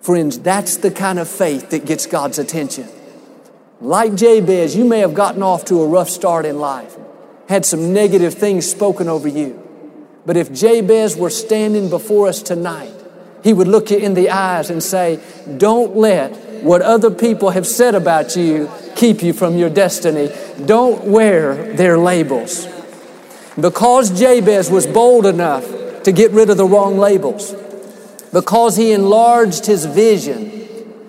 Friends, 0.00 0.38
that's 0.38 0.78
the 0.78 0.90
kind 0.90 1.18
of 1.18 1.28
faith 1.28 1.68
that 1.70 1.84
gets 1.84 2.06
God's 2.06 2.38
attention. 2.38 2.88
Like 3.82 4.14
Jabez, 4.14 4.74
you 4.74 4.86
may 4.86 5.00
have 5.00 5.12
gotten 5.12 5.42
off 5.42 5.66
to 5.66 5.82
a 5.82 5.86
rough 5.86 6.08
start 6.08 6.46
in 6.46 6.58
life, 6.58 6.96
had 7.50 7.66
some 7.66 7.92
negative 7.92 8.32
things 8.32 8.68
spoken 8.70 9.10
over 9.10 9.28
you. 9.28 9.62
But 10.24 10.38
if 10.38 10.50
Jabez 10.50 11.18
were 11.18 11.28
standing 11.28 11.90
before 11.90 12.28
us 12.28 12.40
tonight, 12.40 12.94
he 13.42 13.52
would 13.52 13.68
look 13.68 13.90
you 13.90 13.98
in 13.98 14.14
the 14.14 14.30
eyes 14.30 14.70
and 14.70 14.82
say, 14.82 15.20
Don't 15.58 15.96
let 15.96 16.34
what 16.64 16.82
other 16.82 17.10
people 17.10 17.50
have 17.50 17.66
said 17.66 17.94
about 17.94 18.36
you 18.36 18.70
keep 18.96 19.22
you 19.22 19.32
from 19.32 19.56
your 19.56 19.68
destiny. 19.68 20.30
Don't 20.64 21.04
wear 21.04 21.74
their 21.74 21.98
labels. 21.98 22.66
Because 23.60 24.18
Jabez 24.18 24.70
was 24.70 24.86
bold 24.86 25.26
enough 25.26 25.64
to 26.04 26.12
get 26.12 26.30
rid 26.32 26.50
of 26.50 26.56
the 26.56 26.66
wrong 26.66 26.98
labels, 26.98 27.54
because 28.32 28.76
he 28.76 28.92
enlarged 28.92 29.66
his 29.66 29.84
vision, 29.84 30.66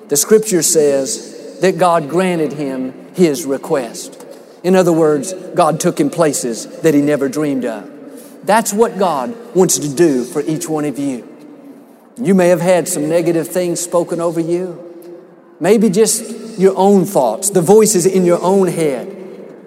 the 0.10 0.18
scripture 0.18 0.62
says 0.62 1.60
that 1.62 1.78
God 1.78 2.10
granted 2.10 2.54
him 2.54 3.14
his 3.16 3.46
request. 3.46 4.26
In 4.64 4.76
other 4.76 4.94
words, 4.94 5.34
God 5.34 5.80
took 5.80 6.00
him 6.00 6.10
places 6.10 6.68
that 6.82 6.94
he 6.94 7.02
never 7.02 7.30
dreamed 7.30 7.66
of. 7.66 7.92
That's 8.46 8.74
what 8.74 9.00
God 9.00 9.56
wants 9.56 9.80
to 9.80 9.94
do 9.94 10.24
for 10.24 10.42
each 10.42 10.70
one 10.70 10.86
of 10.86 11.00
you. 11.00 11.28
You 12.18 12.36
may 12.36 12.50
have 12.50 12.62
had 12.62 12.88
some 12.88 13.10
negative 13.10 13.48
things 13.48 13.80
spoken 13.80 14.22
over 14.22 14.40
you. 14.40 14.85
Maybe 15.60 15.90
just 15.90 16.60
your 16.60 16.76
own 16.76 17.06
thoughts, 17.06 17.50
the 17.50 17.62
voices 17.62 18.06
in 18.06 18.26
your 18.26 18.42
own 18.42 18.68
head 18.68 19.12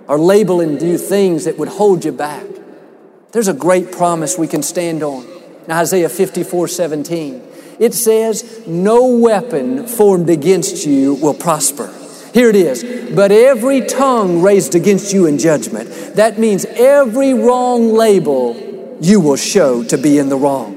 are 0.07 0.19
labeling 0.19 0.81
you 0.81 0.99
things 0.99 1.45
that 1.45 1.59
would 1.59 1.69
hold 1.69 2.05
you 2.05 2.13
back. 2.13 2.45
There's 3.33 3.49
a 3.49 3.55
great 3.55 3.93
promise 3.93 4.39
we 4.39 4.49
can 4.49 4.63
stand 4.63 5.03
on. 5.03 5.27
In 5.67 5.73
Isaiah 5.73 6.09
54 6.09 6.69
17, 6.69 7.43
it 7.79 7.95
says, 7.95 8.67
No 8.67 9.07
weapon 9.07 9.87
formed 9.87 10.31
against 10.31 10.87
you 10.87 11.15
will 11.15 11.35
prosper. 11.35 11.95
Here 12.33 12.49
it 12.49 12.57
is. 12.57 13.15
But 13.15 13.33
every 13.33 13.83
tongue 13.83 14.43
raised 14.43 14.75
against 14.75 15.13
you 15.13 15.27
in 15.27 15.39
judgment. 15.39 15.89
That 16.17 16.39
means 16.39 16.65
every 16.65 17.35
wrong 17.35 17.93
label 17.93 18.97
you 19.01 19.21
will 19.21 19.37
show 19.37 19.85
to 19.85 19.97
be 19.97 20.19
in 20.19 20.29
the 20.29 20.37
wrong. 20.37 20.75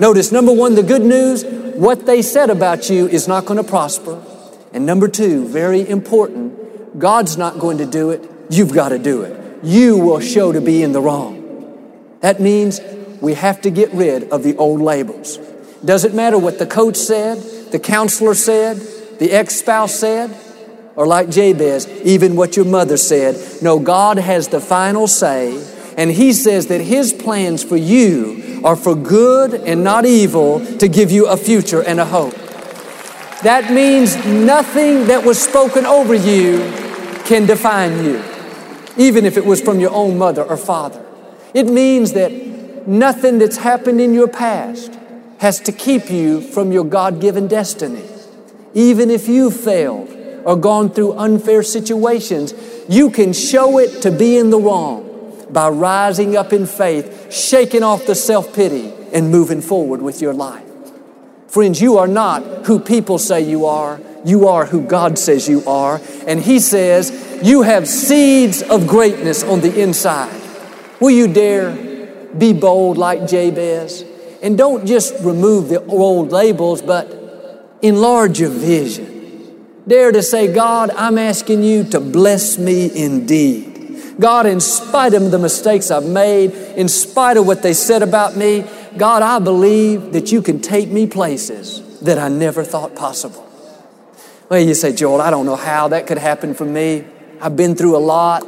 Notice, 0.00 0.32
number 0.32 0.52
one, 0.52 0.74
the 0.74 0.82
good 0.82 1.02
news 1.02 1.44
what 1.76 2.06
they 2.06 2.22
said 2.22 2.50
about 2.50 2.88
you 2.90 3.08
is 3.08 3.28
not 3.28 3.46
going 3.46 3.62
to 3.62 3.68
prosper. 3.68 4.22
And 4.72 4.86
number 4.86 5.08
two, 5.08 5.46
very 5.48 5.88
important, 5.88 6.98
God's 6.98 7.36
not 7.36 7.58
going 7.58 7.78
to 7.78 7.86
do 7.86 8.10
it. 8.10 8.28
You've 8.50 8.72
got 8.72 8.90
to 8.90 8.98
do 8.98 9.22
it. 9.22 9.64
You 9.64 9.98
will 9.98 10.20
show 10.20 10.52
to 10.52 10.60
be 10.60 10.82
in 10.82 10.92
the 10.92 11.00
wrong. 11.00 11.40
That 12.20 12.40
means 12.40 12.80
we 13.20 13.34
have 13.34 13.60
to 13.62 13.70
get 13.70 13.92
rid 13.92 14.30
of 14.30 14.42
the 14.42 14.56
old 14.56 14.80
labels. 14.80 15.38
Doesn't 15.84 16.14
matter 16.14 16.38
what 16.38 16.58
the 16.58 16.66
coach 16.66 16.96
said, 16.96 17.38
the 17.70 17.78
counselor 17.78 18.34
said, 18.34 18.76
the 19.18 19.32
ex 19.32 19.56
spouse 19.56 19.94
said, 19.94 20.34
or 20.96 21.06
like 21.06 21.28
Jabez, 21.28 21.88
even 22.02 22.36
what 22.36 22.56
your 22.56 22.64
mother 22.64 22.96
said. 22.96 23.36
No, 23.62 23.78
God 23.78 24.18
has 24.18 24.48
the 24.48 24.60
final 24.60 25.06
say, 25.06 25.52
and 25.96 26.10
He 26.10 26.32
says 26.32 26.66
that 26.68 26.80
His 26.80 27.12
plans 27.12 27.62
for 27.62 27.76
you 27.76 28.60
are 28.64 28.76
for 28.76 28.94
good 28.94 29.54
and 29.54 29.84
not 29.84 30.06
evil 30.06 30.64
to 30.78 30.88
give 30.88 31.10
you 31.10 31.26
a 31.26 31.36
future 31.36 31.82
and 31.82 32.00
a 32.00 32.04
hope. 32.04 32.34
That 33.42 33.70
means 33.70 34.16
nothing 34.24 35.06
that 35.08 35.24
was 35.24 35.40
spoken 35.40 35.84
over 35.84 36.14
you 36.14 36.58
can 37.26 37.46
define 37.46 38.04
you, 38.04 38.22
even 38.96 39.26
if 39.26 39.36
it 39.36 39.44
was 39.44 39.60
from 39.60 39.80
your 39.80 39.90
own 39.90 40.16
mother 40.16 40.42
or 40.42 40.56
father. 40.56 41.04
It 41.52 41.64
means 41.66 42.14
that 42.14 42.32
nothing 42.86 43.38
that's 43.38 43.58
happened 43.58 44.00
in 44.00 44.14
your 44.14 44.28
past 44.28 44.98
has 45.38 45.60
to 45.60 45.72
keep 45.72 46.10
you 46.10 46.40
from 46.40 46.72
your 46.72 46.84
God 46.84 47.20
given 47.20 47.46
destiny. 47.46 48.02
Even 48.72 49.10
if 49.10 49.28
you 49.28 49.50
failed 49.50 50.08
or 50.44 50.56
gone 50.56 50.88
through 50.88 51.12
unfair 51.12 51.62
situations, 51.62 52.54
you 52.88 53.10
can 53.10 53.32
show 53.32 53.78
it 53.78 54.02
to 54.02 54.10
be 54.10 54.38
in 54.38 54.50
the 54.50 54.58
wrong 54.58 55.13
by 55.54 55.70
rising 55.70 56.36
up 56.36 56.52
in 56.52 56.66
faith, 56.66 57.32
shaking 57.32 57.82
off 57.82 58.04
the 58.04 58.14
self 58.14 58.54
pity, 58.54 58.92
and 59.12 59.30
moving 59.30 59.62
forward 59.62 60.02
with 60.02 60.20
your 60.20 60.34
life. 60.34 60.64
Friends, 61.48 61.80
you 61.80 61.98
are 61.98 62.08
not 62.08 62.66
who 62.66 62.80
people 62.80 63.16
say 63.16 63.40
you 63.40 63.64
are. 63.64 64.00
You 64.24 64.48
are 64.48 64.66
who 64.66 64.82
God 64.82 65.18
says 65.18 65.48
you 65.48 65.64
are. 65.66 66.00
And 66.26 66.40
He 66.40 66.58
says 66.58 67.40
you 67.42 67.62
have 67.62 67.86
seeds 67.88 68.60
of 68.62 68.86
greatness 68.86 69.42
on 69.44 69.60
the 69.60 69.80
inside. 69.80 70.42
Will 71.00 71.10
you 71.10 71.32
dare 71.32 71.70
be 72.36 72.52
bold 72.52 72.98
like 72.98 73.28
Jabez? 73.28 74.04
And 74.42 74.58
don't 74.58 74.86
just 74.86 75.14
remove 75.22 75.68
the 75.68 75.84
old 75.86 76.32
labels, 76.32 76.82
but 76.82 77.78
enlarge 77.82 78.40
your 78.40 78.50
vision. 78.50 79.14
Dare 79.86 80.12
to 80.12 80.22
say, 80.22 80.52
God, 80.52 80.90
I'm 80.90 81.18
asking 81.18 81.62
you 81.62 81.84
to 81.84 82.00
bless 82.00 82.58
me 82.58 82.90
indeed. 82.96 83.73
God, 84.18 84.46
in 84.46 84.60
spite 84.60 85.14
of 85.14 85.30
the 85.30 85.38
mistakes 85.38 85.90
I've 85.90 86.06
made, 86.06 86.52
in 86.52 86.88
spite 86.88 87.36
of 87.36 87.46
what 87.46 87.62
they 87.62 87.72
said 87.72 88.02
about 88.02 88.36
me, 88.36 88.64
God, 88.96 89.22
I 89.22 89.38
believe 89.40 90.12
that 90.12 90.30
you 90.30 90.40
can 90.40 90.60
take 90.60 90.88
me 90.88 91.06
places 91.06 92.00
that 92.00 92.18
I 92.18 92.28
never 92.28 92.62
thought 92.62 92.94
possible. 92.94 93.48
Well, 94.48 94.60
you 94.60 94.74
say, 94.74 94.92
Joel, 94.92 95.20
I 95.20 95.30
don't 95.30 95.46
know 95.46 95.56
how 95.56 95.88
that 95.88 96.06
could 96.06 96.18
happen 96.18 96.54
for 96.54 96.64
me. 96.64 97.04
I've 97.40 97.56
been 97.56 97.74
through 97.74 97.96
a 97.96 97.98
lot. 97.98 98.46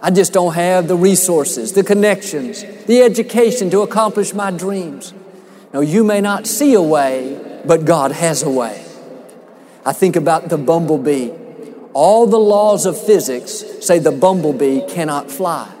I 0.00 0.10
just 0.10 0.32
don't 0.32 0.54
have 0.54 0.86
the 0.86 0.96
resources, 0.96 1.72
the 1.72 1.82
connections, 1.82 2.62
the 2.84 3.02
education 3.02 3.70
to 3.70 3.80
accomplish 3.80 4.34
my 4.34 4.50
dreams. 4.50 5.14
No, 5.72 5.80
you 5.80 6.04
may 6.04 6.20
not 6.20 6.46
see 6.46 6.74
a 6.74 6.82
way, 6.82 7.60
but 7.64 7.84
God 7.84 8.12
has 8.12 8.42
a 8.42 8.50
way. 8.50 8.84
I 9.84 9.92
think 9.92 10.14
about 10.14 10.50
the 10.50 10.58
bumblebee 10.58 11.32
all 11.94 12.26
the 12.26 12.38
laws 12.38 12.86
of 12.86 13.00
physics 13.00 13.64
say 13.80 13.98
the 13.98 14.12
bumblebee 14.12 14.82
cannot 14.88 15.30
fly. 15.30 15.72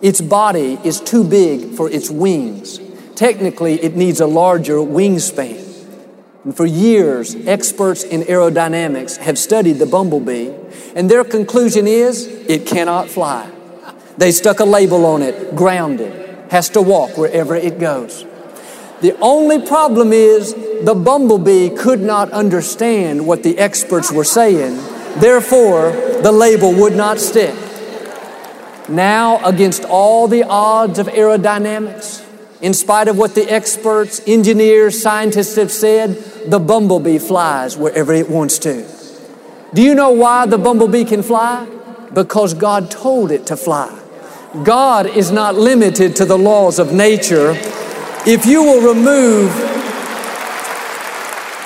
Its 0.00 0.20
body 0.20 0.78
is 0.82 1.00
too 1.00 1.22
big 1.22 1.74
for 1.74 1.90
its 1.90 2.10
wings. 2.10 2.80
Technically, 3.14 3.74
it 3.82 3.94
needs 3.94 4.20
a 4.20 4.26
larger 4.26 4.76
wingspan. 4.76 5.66
And 6.44 6.56
for 6.56 6.64
years, 6.64 7.34
experts 7.46 8.02
in 8.02 8.22
aerodynamics 8.22 9.18
have 9.18 9.38
studied 9.38 9.74
the 9.74 9.84
bumblebee, 9.84 10.50
and 10.94 11.10
their 11.10 11.22
conclusion 11.22 11.86
is 11.86 12.26
it 12.26 12.66
cannot 12.66 13.08
fly. 13.08 13.50
They 14.16 14.32
stuck 14.32 14.60
a 14.60 14.64
label 14.64 15.04
on 15.04 15.20
it, 15.20 15.54
grounded, 15.54 16.50
has 16.50 16.70
to 16.70 16.80
walk 16.80 17.18
wherever 17.18 17.54
it 17.54 17.78
goes. 17.78 18.24
The 19.02 19.16
only 19.20 19.66
problem 19.66 20.14
is 20.14 20.54
the 20.82 20.94
bumblebee 20.94 21.70
could 21.76 22.00
not 22.00 22.30
understand 22.32 23.26
what 23.26 23.42
the 23.42 23.58
experts 23.58 24.10
were 24.10 24.24
saying, 24.24 24.78
therefore, 25.16 25.90
the 26.22 26.32
label 26.32 26.72
would 26.74 26.94
not 26.94 27.18
stick. 27.18 27.54
Now, 28.88 29.44
against 29.44 29.84
all 29.84 30.28
the 30.28 30.44
odds 30.44 30.98
of 30.98 31.06
aerodynamics, 31.06 32.26
in 32.60 32.74
spite 32.74 33.08
of 33.08 33.16
what 33.16 33.34
the 33.34 33.50
experts, 33.50 34.20
engineers, 34.26 35.00
scientists 35.00 35.56
have 35.56 35.70
said, 35.70 36.16
the 36.46 36.58
bumblebee 36.58 37.18
flies 37.18 37.76
wherever 37.76 38.12
it 38.12 38.28
wants 38.28 38.58
to. 38.60 38.86
Do 39.72 39.82
you 39.82 39.94
know 39.94 40.10
why 40.10 40.46
the 40.46 40.58
bumblebee 40.58 41.04
can 41.04 41.22
fly? 41.22 41.66
Because 42.12 42.54
God 42.54 42.90
told 42.90 43.30
it 43.30 43.46
to 43.46 43.56
fly. 43.56 43.96
God 44.64 45.06
is 45.06 45.30
not 45.30 45.54
limited 45.54 46.16
to 46.16 46.24
the 46.24 46.36
laws 46.36 46.78
of 46.78 46.92
nature. 46.92 47.52
If 48.26 48.44
you 48.46 48.62
will 48.62 48.94
remove 48.94 49.70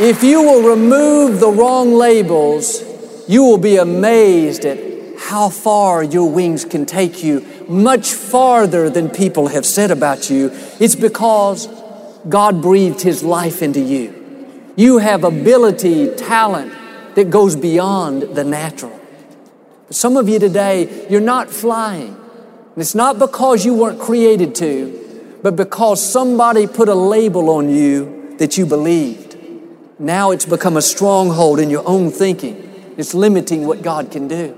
if 0.00 0.24
you 0.24 0.42
will 0.42 0.68
remove 0.68 1.38
the 1.38 1.48
wrong 1.48 1.92
labels, 1.92 2.82
you 3.28 3.44
will 3.44 3.58
be 3.58 3.76
amazed 3.76 4.64
at 4.64 4.78
how 5.18 5.48
far 5.48 6.02
your 6.02 6.30
wings 6.30 6.64
can 6.64 6.84
take 6.86 7.22
you, 7.22 7.46
much 7.68 8.12
farther 8.12 8.90
than 8.90 9.08
people 9.08 9.48
have 9.48 9.64
said 9.64 9.90
about 9.90 10.28
you. 10.28 10.50
It's 10.80 10.94
because 10.94 11.68
God 12.28 12.60
breathed 12.60 13.00
His 13.00 13.22
life 13.22 13.62
into 13.62 13.80
you. 13.80 14.72
You 14.76 14.98
have 14.98 15.24
ability, 15.24 16.14
talent 16.16 16.72
that 17.14 17.30
goes 17.30 17.56
beyond 17.56 18.22
the 18.34 18.44
natural. 18.44 19.00
Some 19.90 20.16
of 20.16 20.28
you 20.28 20.38
today, 20.38 21.06
you're 21.08 21.20
not 21.20 21.50
flying. 21.50 22.08
And 22.08 22.82
it's 22.82 22.94
not 22.94 23.18
because 23.18 23.64
you 23.64 23.74
weren't 23.74 24.00
created 24.00 24.54
to, 24.56 25.38
but 25.42 25.54
because 25.54 26.04
somebody 26.04 26.66
put 26.66 26.88
a 26.88 26.94
label 26.94 27.50
on 27.50 27.68
you 27.68 28.34
that 28.38 28.58
you 28.58 28.66
believed. 28.66 29.36
Now 29.98 30.32
it's 30.32 30.46
become 30.46 30.76
a 30.76 30.82
stronghold 30.82 31.60
in 31.60 31.70
your 31.70 31.86
own 31.86 32.10
thinking. 32.10 32.63
It's 32.96 33.14
limiting 33.14 33.66
what 33.66 33.82
God 33.82 34.10
can 34.10 34.28
do. 34.28 34.56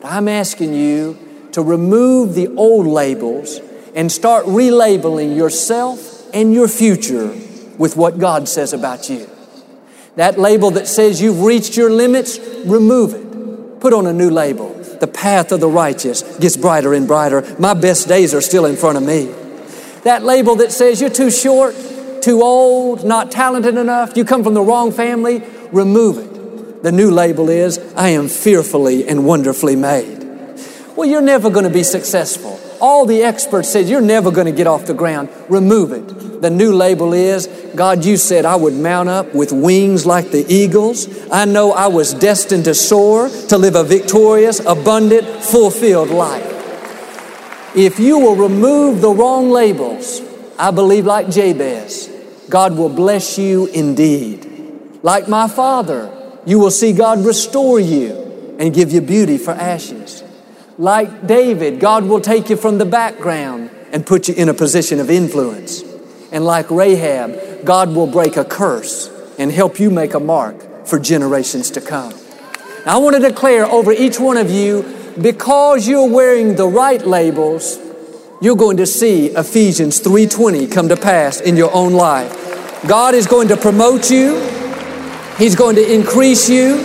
But 0.00 0.12
I'm 0.12 0.28
asking 0.28 0.74
you 0.74 1.18
to 1.52 1.62
remove 1.62 2.34
the 2.34 2.48
old 2.48 2.86
labels 2.86 3.60
and 3.94 4.10
start 4.10 4.46
relabeling 4.46 5.36
yourself 5.36 6.28
and 6.34 6.52
your 6.52 6.68
future 6.68 7.28
with 7.78 7.96
what 7.96 8.18
God 8.18 8.48
says 8.48 8.72
about 8.72 9.08
you. 9.08 9.28
That 10.16 10.38
label 10.38 10.70
that 10.72 10.88
says 10.88 11.20
you've 11.20 11.42
reached 11.42 11.76
your 11.76 11.90
limits, 11.90 12.38
remove 12.64 13.14
it. 13.14 13.80
Put 13.80 13.92
on 13.92 14.06
a 14.06 14.12
new 14.12 14.30
label. 14.30 14.72
The 14.74 15.06
path 15.06 15.52
of 15.52 15.60
the 15.60 15.68
righteous 15.68 16.22
gets 16.38 16.56
brighter 16.56 16.94
and 16.94 17.06
brighter. 17.06 17.56
My 17.58 17.74
best 17.74 18.08
days 18.08 18.34
are 18.34 18.40
still 18.40 18.66
in 18.66 18.76
front 18.76 18.98
of 18.98 19.04
me. 19.04 19.26
That 20.04 20.22
label 20.22 20.56
that 20.56 20.72
says 20.72 21.00
you're 21.00 21.10
too 21.10 21.30
short, 21.30 21.74
too 22.22 22.42
old, 22.42 23.04
not 23.04 23.30
talented 23.30 23.76
enough, 23.76 24.16
you 24.16 24.24
come 24.24 24.44
from 24.44 24.54
the 24.54 24.62
wrong 24.62 24.92
family, 24.92 25.42
remove 25.72 26.18
it. 26.18 26.31
The 26.82 26.90
new 26.90 27.12
label 27.12 27.48
is 27.48 27.78
I 27.94 28.08
am 28.08 28.28
fearfully 28.28 29.08
and 29.08 29.24
wonderfully 29.24 29.76
made. 29.76 30.18
Well, 30.96 31.08
you're 31.08 31.20
never 31.20 31.48
going 31.48 31.64
to 31.64 31.70
be 31.70 31.84
successful. 31.84 32.58
All 32.80 33.06
the 33.06 33.22
experts 33.22 33.70
said 33.70 33.86
you're 33.86 34.00
never 34.00 34.32
going 34.32 34.46
to 34.46 34.52
get 34.52 34.66
off 34.66 34.86
the 34.86 34.94
ground. 34.94 35.28
Remove 35.48 35.92
it. 35.92 36.40
The 36.42 36.50
new 36.50 36.72
label 36.72 37.12
is 37.12 37.46
God, 37.76 38.04
you 38.04 38.16
said 38.16 38.44
I 38.44 38.56
would 38.56 38.74
mount 38.74 39.08
up 39.08 39.32
with 39.32 39.52
wings 39.52 40.04
like 40.04 40.32
the 40.32 40.44
eagles. 40.52 41.06
I 41.30 41.44
know 41.44 41.70
I 41.72 41.86
was 41.86 42.12
destined 42.14 42.64
to 42.64 42.74
soar, 42.74 43.28
to 43.28 43.56
live 43.56 43.76
a 43.76 43.84
victorious, 43.84 44.58
abundant, 44.58 45.26
fulfilled 45.44 46.10
life. 46.10 46.48
If 47.76 48.00
you 48.00 48.18
will 48.18 48.34
remove 48.34 49.00
the 49.00 49.10
wrong 49.10 49.50
labels, 49.50 50.20
I 50.58 50.72
believe 50.72 51.06
like 51.06 51.30
Jabez, 51.30 52.10
God 52.50 52.76
will 52.76 52.88
bless 52.88 53.38
you 53.38 53.66
indeed. 53.66 54.48
Like 55.02 55.28
my 55.28 55.46
father, 55.46 56.21
you 56.44 56.58
will 56.58 56.70
see 56.70 56.92
God 56.92 57.24
restore 57.24 57.78
you 57.78 58.56
and 58.58 58.74
give 58.74 58.92
you 58.92 59.00
beauty 59.00 59.38
for 59.38 59.52
ashes. 59.52 60.22
Like 60.78 61.26
David, 61.26 61.80
God 61.80 62.04
will 62.04 62.20
take 62.20 62.50
you 62.50 62.56
from 62.56 62.78
the 62.78 62.84
background 62.84 63.70
and 63.92 64.06
put 64.06 64.28
you 64.28 64.34
in 64.34 64.48
a 64.48 64.54
position 64.54 65.00
of 65.00 65.10
influence. 65.10 65.82
And 66.32 66.44
like 66.44 66.70
Rahab, 66.70 67.64
God 67.64 67.94
will 67.94 68.06
break 68.06 68.36
a 68.36 68.44
curse 68.44 69.10
and 69.38 69.52
help 69.52 69.78
you 69.78 69.90
make 69.90 70.14
a 70.14 70.20
mark 70.20 70.86
for 70.86 70.98
generations 70.98 71.70
to 71.72 71.80
come. 71.80 72.12
Now, 72.84 72.96
I 72.96 72.98
want 72.98 73.16
to 73.16 73.22
declare 73.22 73.66
over 73.66 73.92
each 73.92 74.18
one 74.18 74.36
of 74.36 74.50
you 74.50 74.82
because 75.20 75.86
you're 75.86 76.08
wearing 76.08 76.56
the 76.56 76.66
right 76.66 77.06
labels, 77.06 77.78
you're 78.40 78.56
going 78.56 78.78
to 78.78 78.86
see 78.86 79.26
Ephesians 79.28 80.00
3:20 80.00 80.72
come 80.72 80.88
to 80.88 80.96
pass 80.96 81.40
in 81.40 81.56
your 81.56 81.72
own 81.72 81.92
life. 81.92 82.32
God 82.88 83.14
is 83.14 83.26
going 83.26 83.48
to 83.48 83.56
promote 83.56 84.10
you. 84.10 84.51
He's 85.38 85.56
going 85.56 85.76
to 85.76 85.92
increase 85.92 86.48
you. 86.48 86.76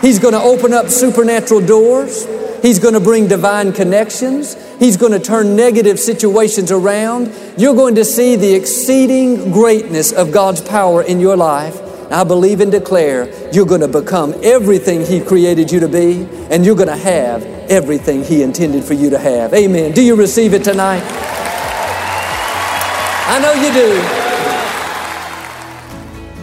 He's 0.00 0.18
going 0.18 0.34
to 0.34 0.40
open 0.40 0.72
up 0.72 0.88
supernatural 0.88 1.60
doors. 1.60 2.26
He's 2.62 2.78
going 2.78 2.94
to 2.94 3.00
bring 3.00 3.28
divine 3.28 3.72
connections. 3.72 4.56
He's 4.78 4.96
going 4.96 5.12
to 5.12 5.18
turn 5.18 5.56
negative 5.56 5.98
situations 5.98 6.70
around. 6.70 7.32
You're 7.56 7.74
going 7.74 7.94
to 7.96 8.04
see 8.04 8.36
the 8.36 8.54
exceeding 8.54 9.52
greatness 9.52 10.12
of 10.12 10.32
God's 10.32 10.60
power 10.60 11.02
in 11.02 11.20
your 11.20 11.36
life. 11.36 11.80
I 12.10 12.24
believe 12.24 12.60
and 12.60 12.70
declare 12.70 13.28
you're 13.52 13.66
going 13.66 13.80
to 13.80 13.88
become 13.88 14.34
everything 14.42 15.04
He 15.04 15.20
created 15.20 15.72
you 15.72 15.80
to 15.80 15.88
be, 15.88 16.28
and 16.50 16.64
you're 16.64 16.76
going 16.76 16.88
to 16.88 16.96
have 16.96 17.42
everything 17.68 18.22
He 18.22 18.42
intended 18.42 18.84
for 18.84 18.94
you 18.94 19.10
to 19.10 19.18
have. 19.18 19.52
Amen. 19.54 19.92
Do 19.92 20.02
you 20.02 20.14
receive 20.14 20.54
it 20.54 20.62
tonight? 20.62 21.02
I 23.28 23.40
know 23.40 23.52
you 23.54 23.72
do. 23.72 24.25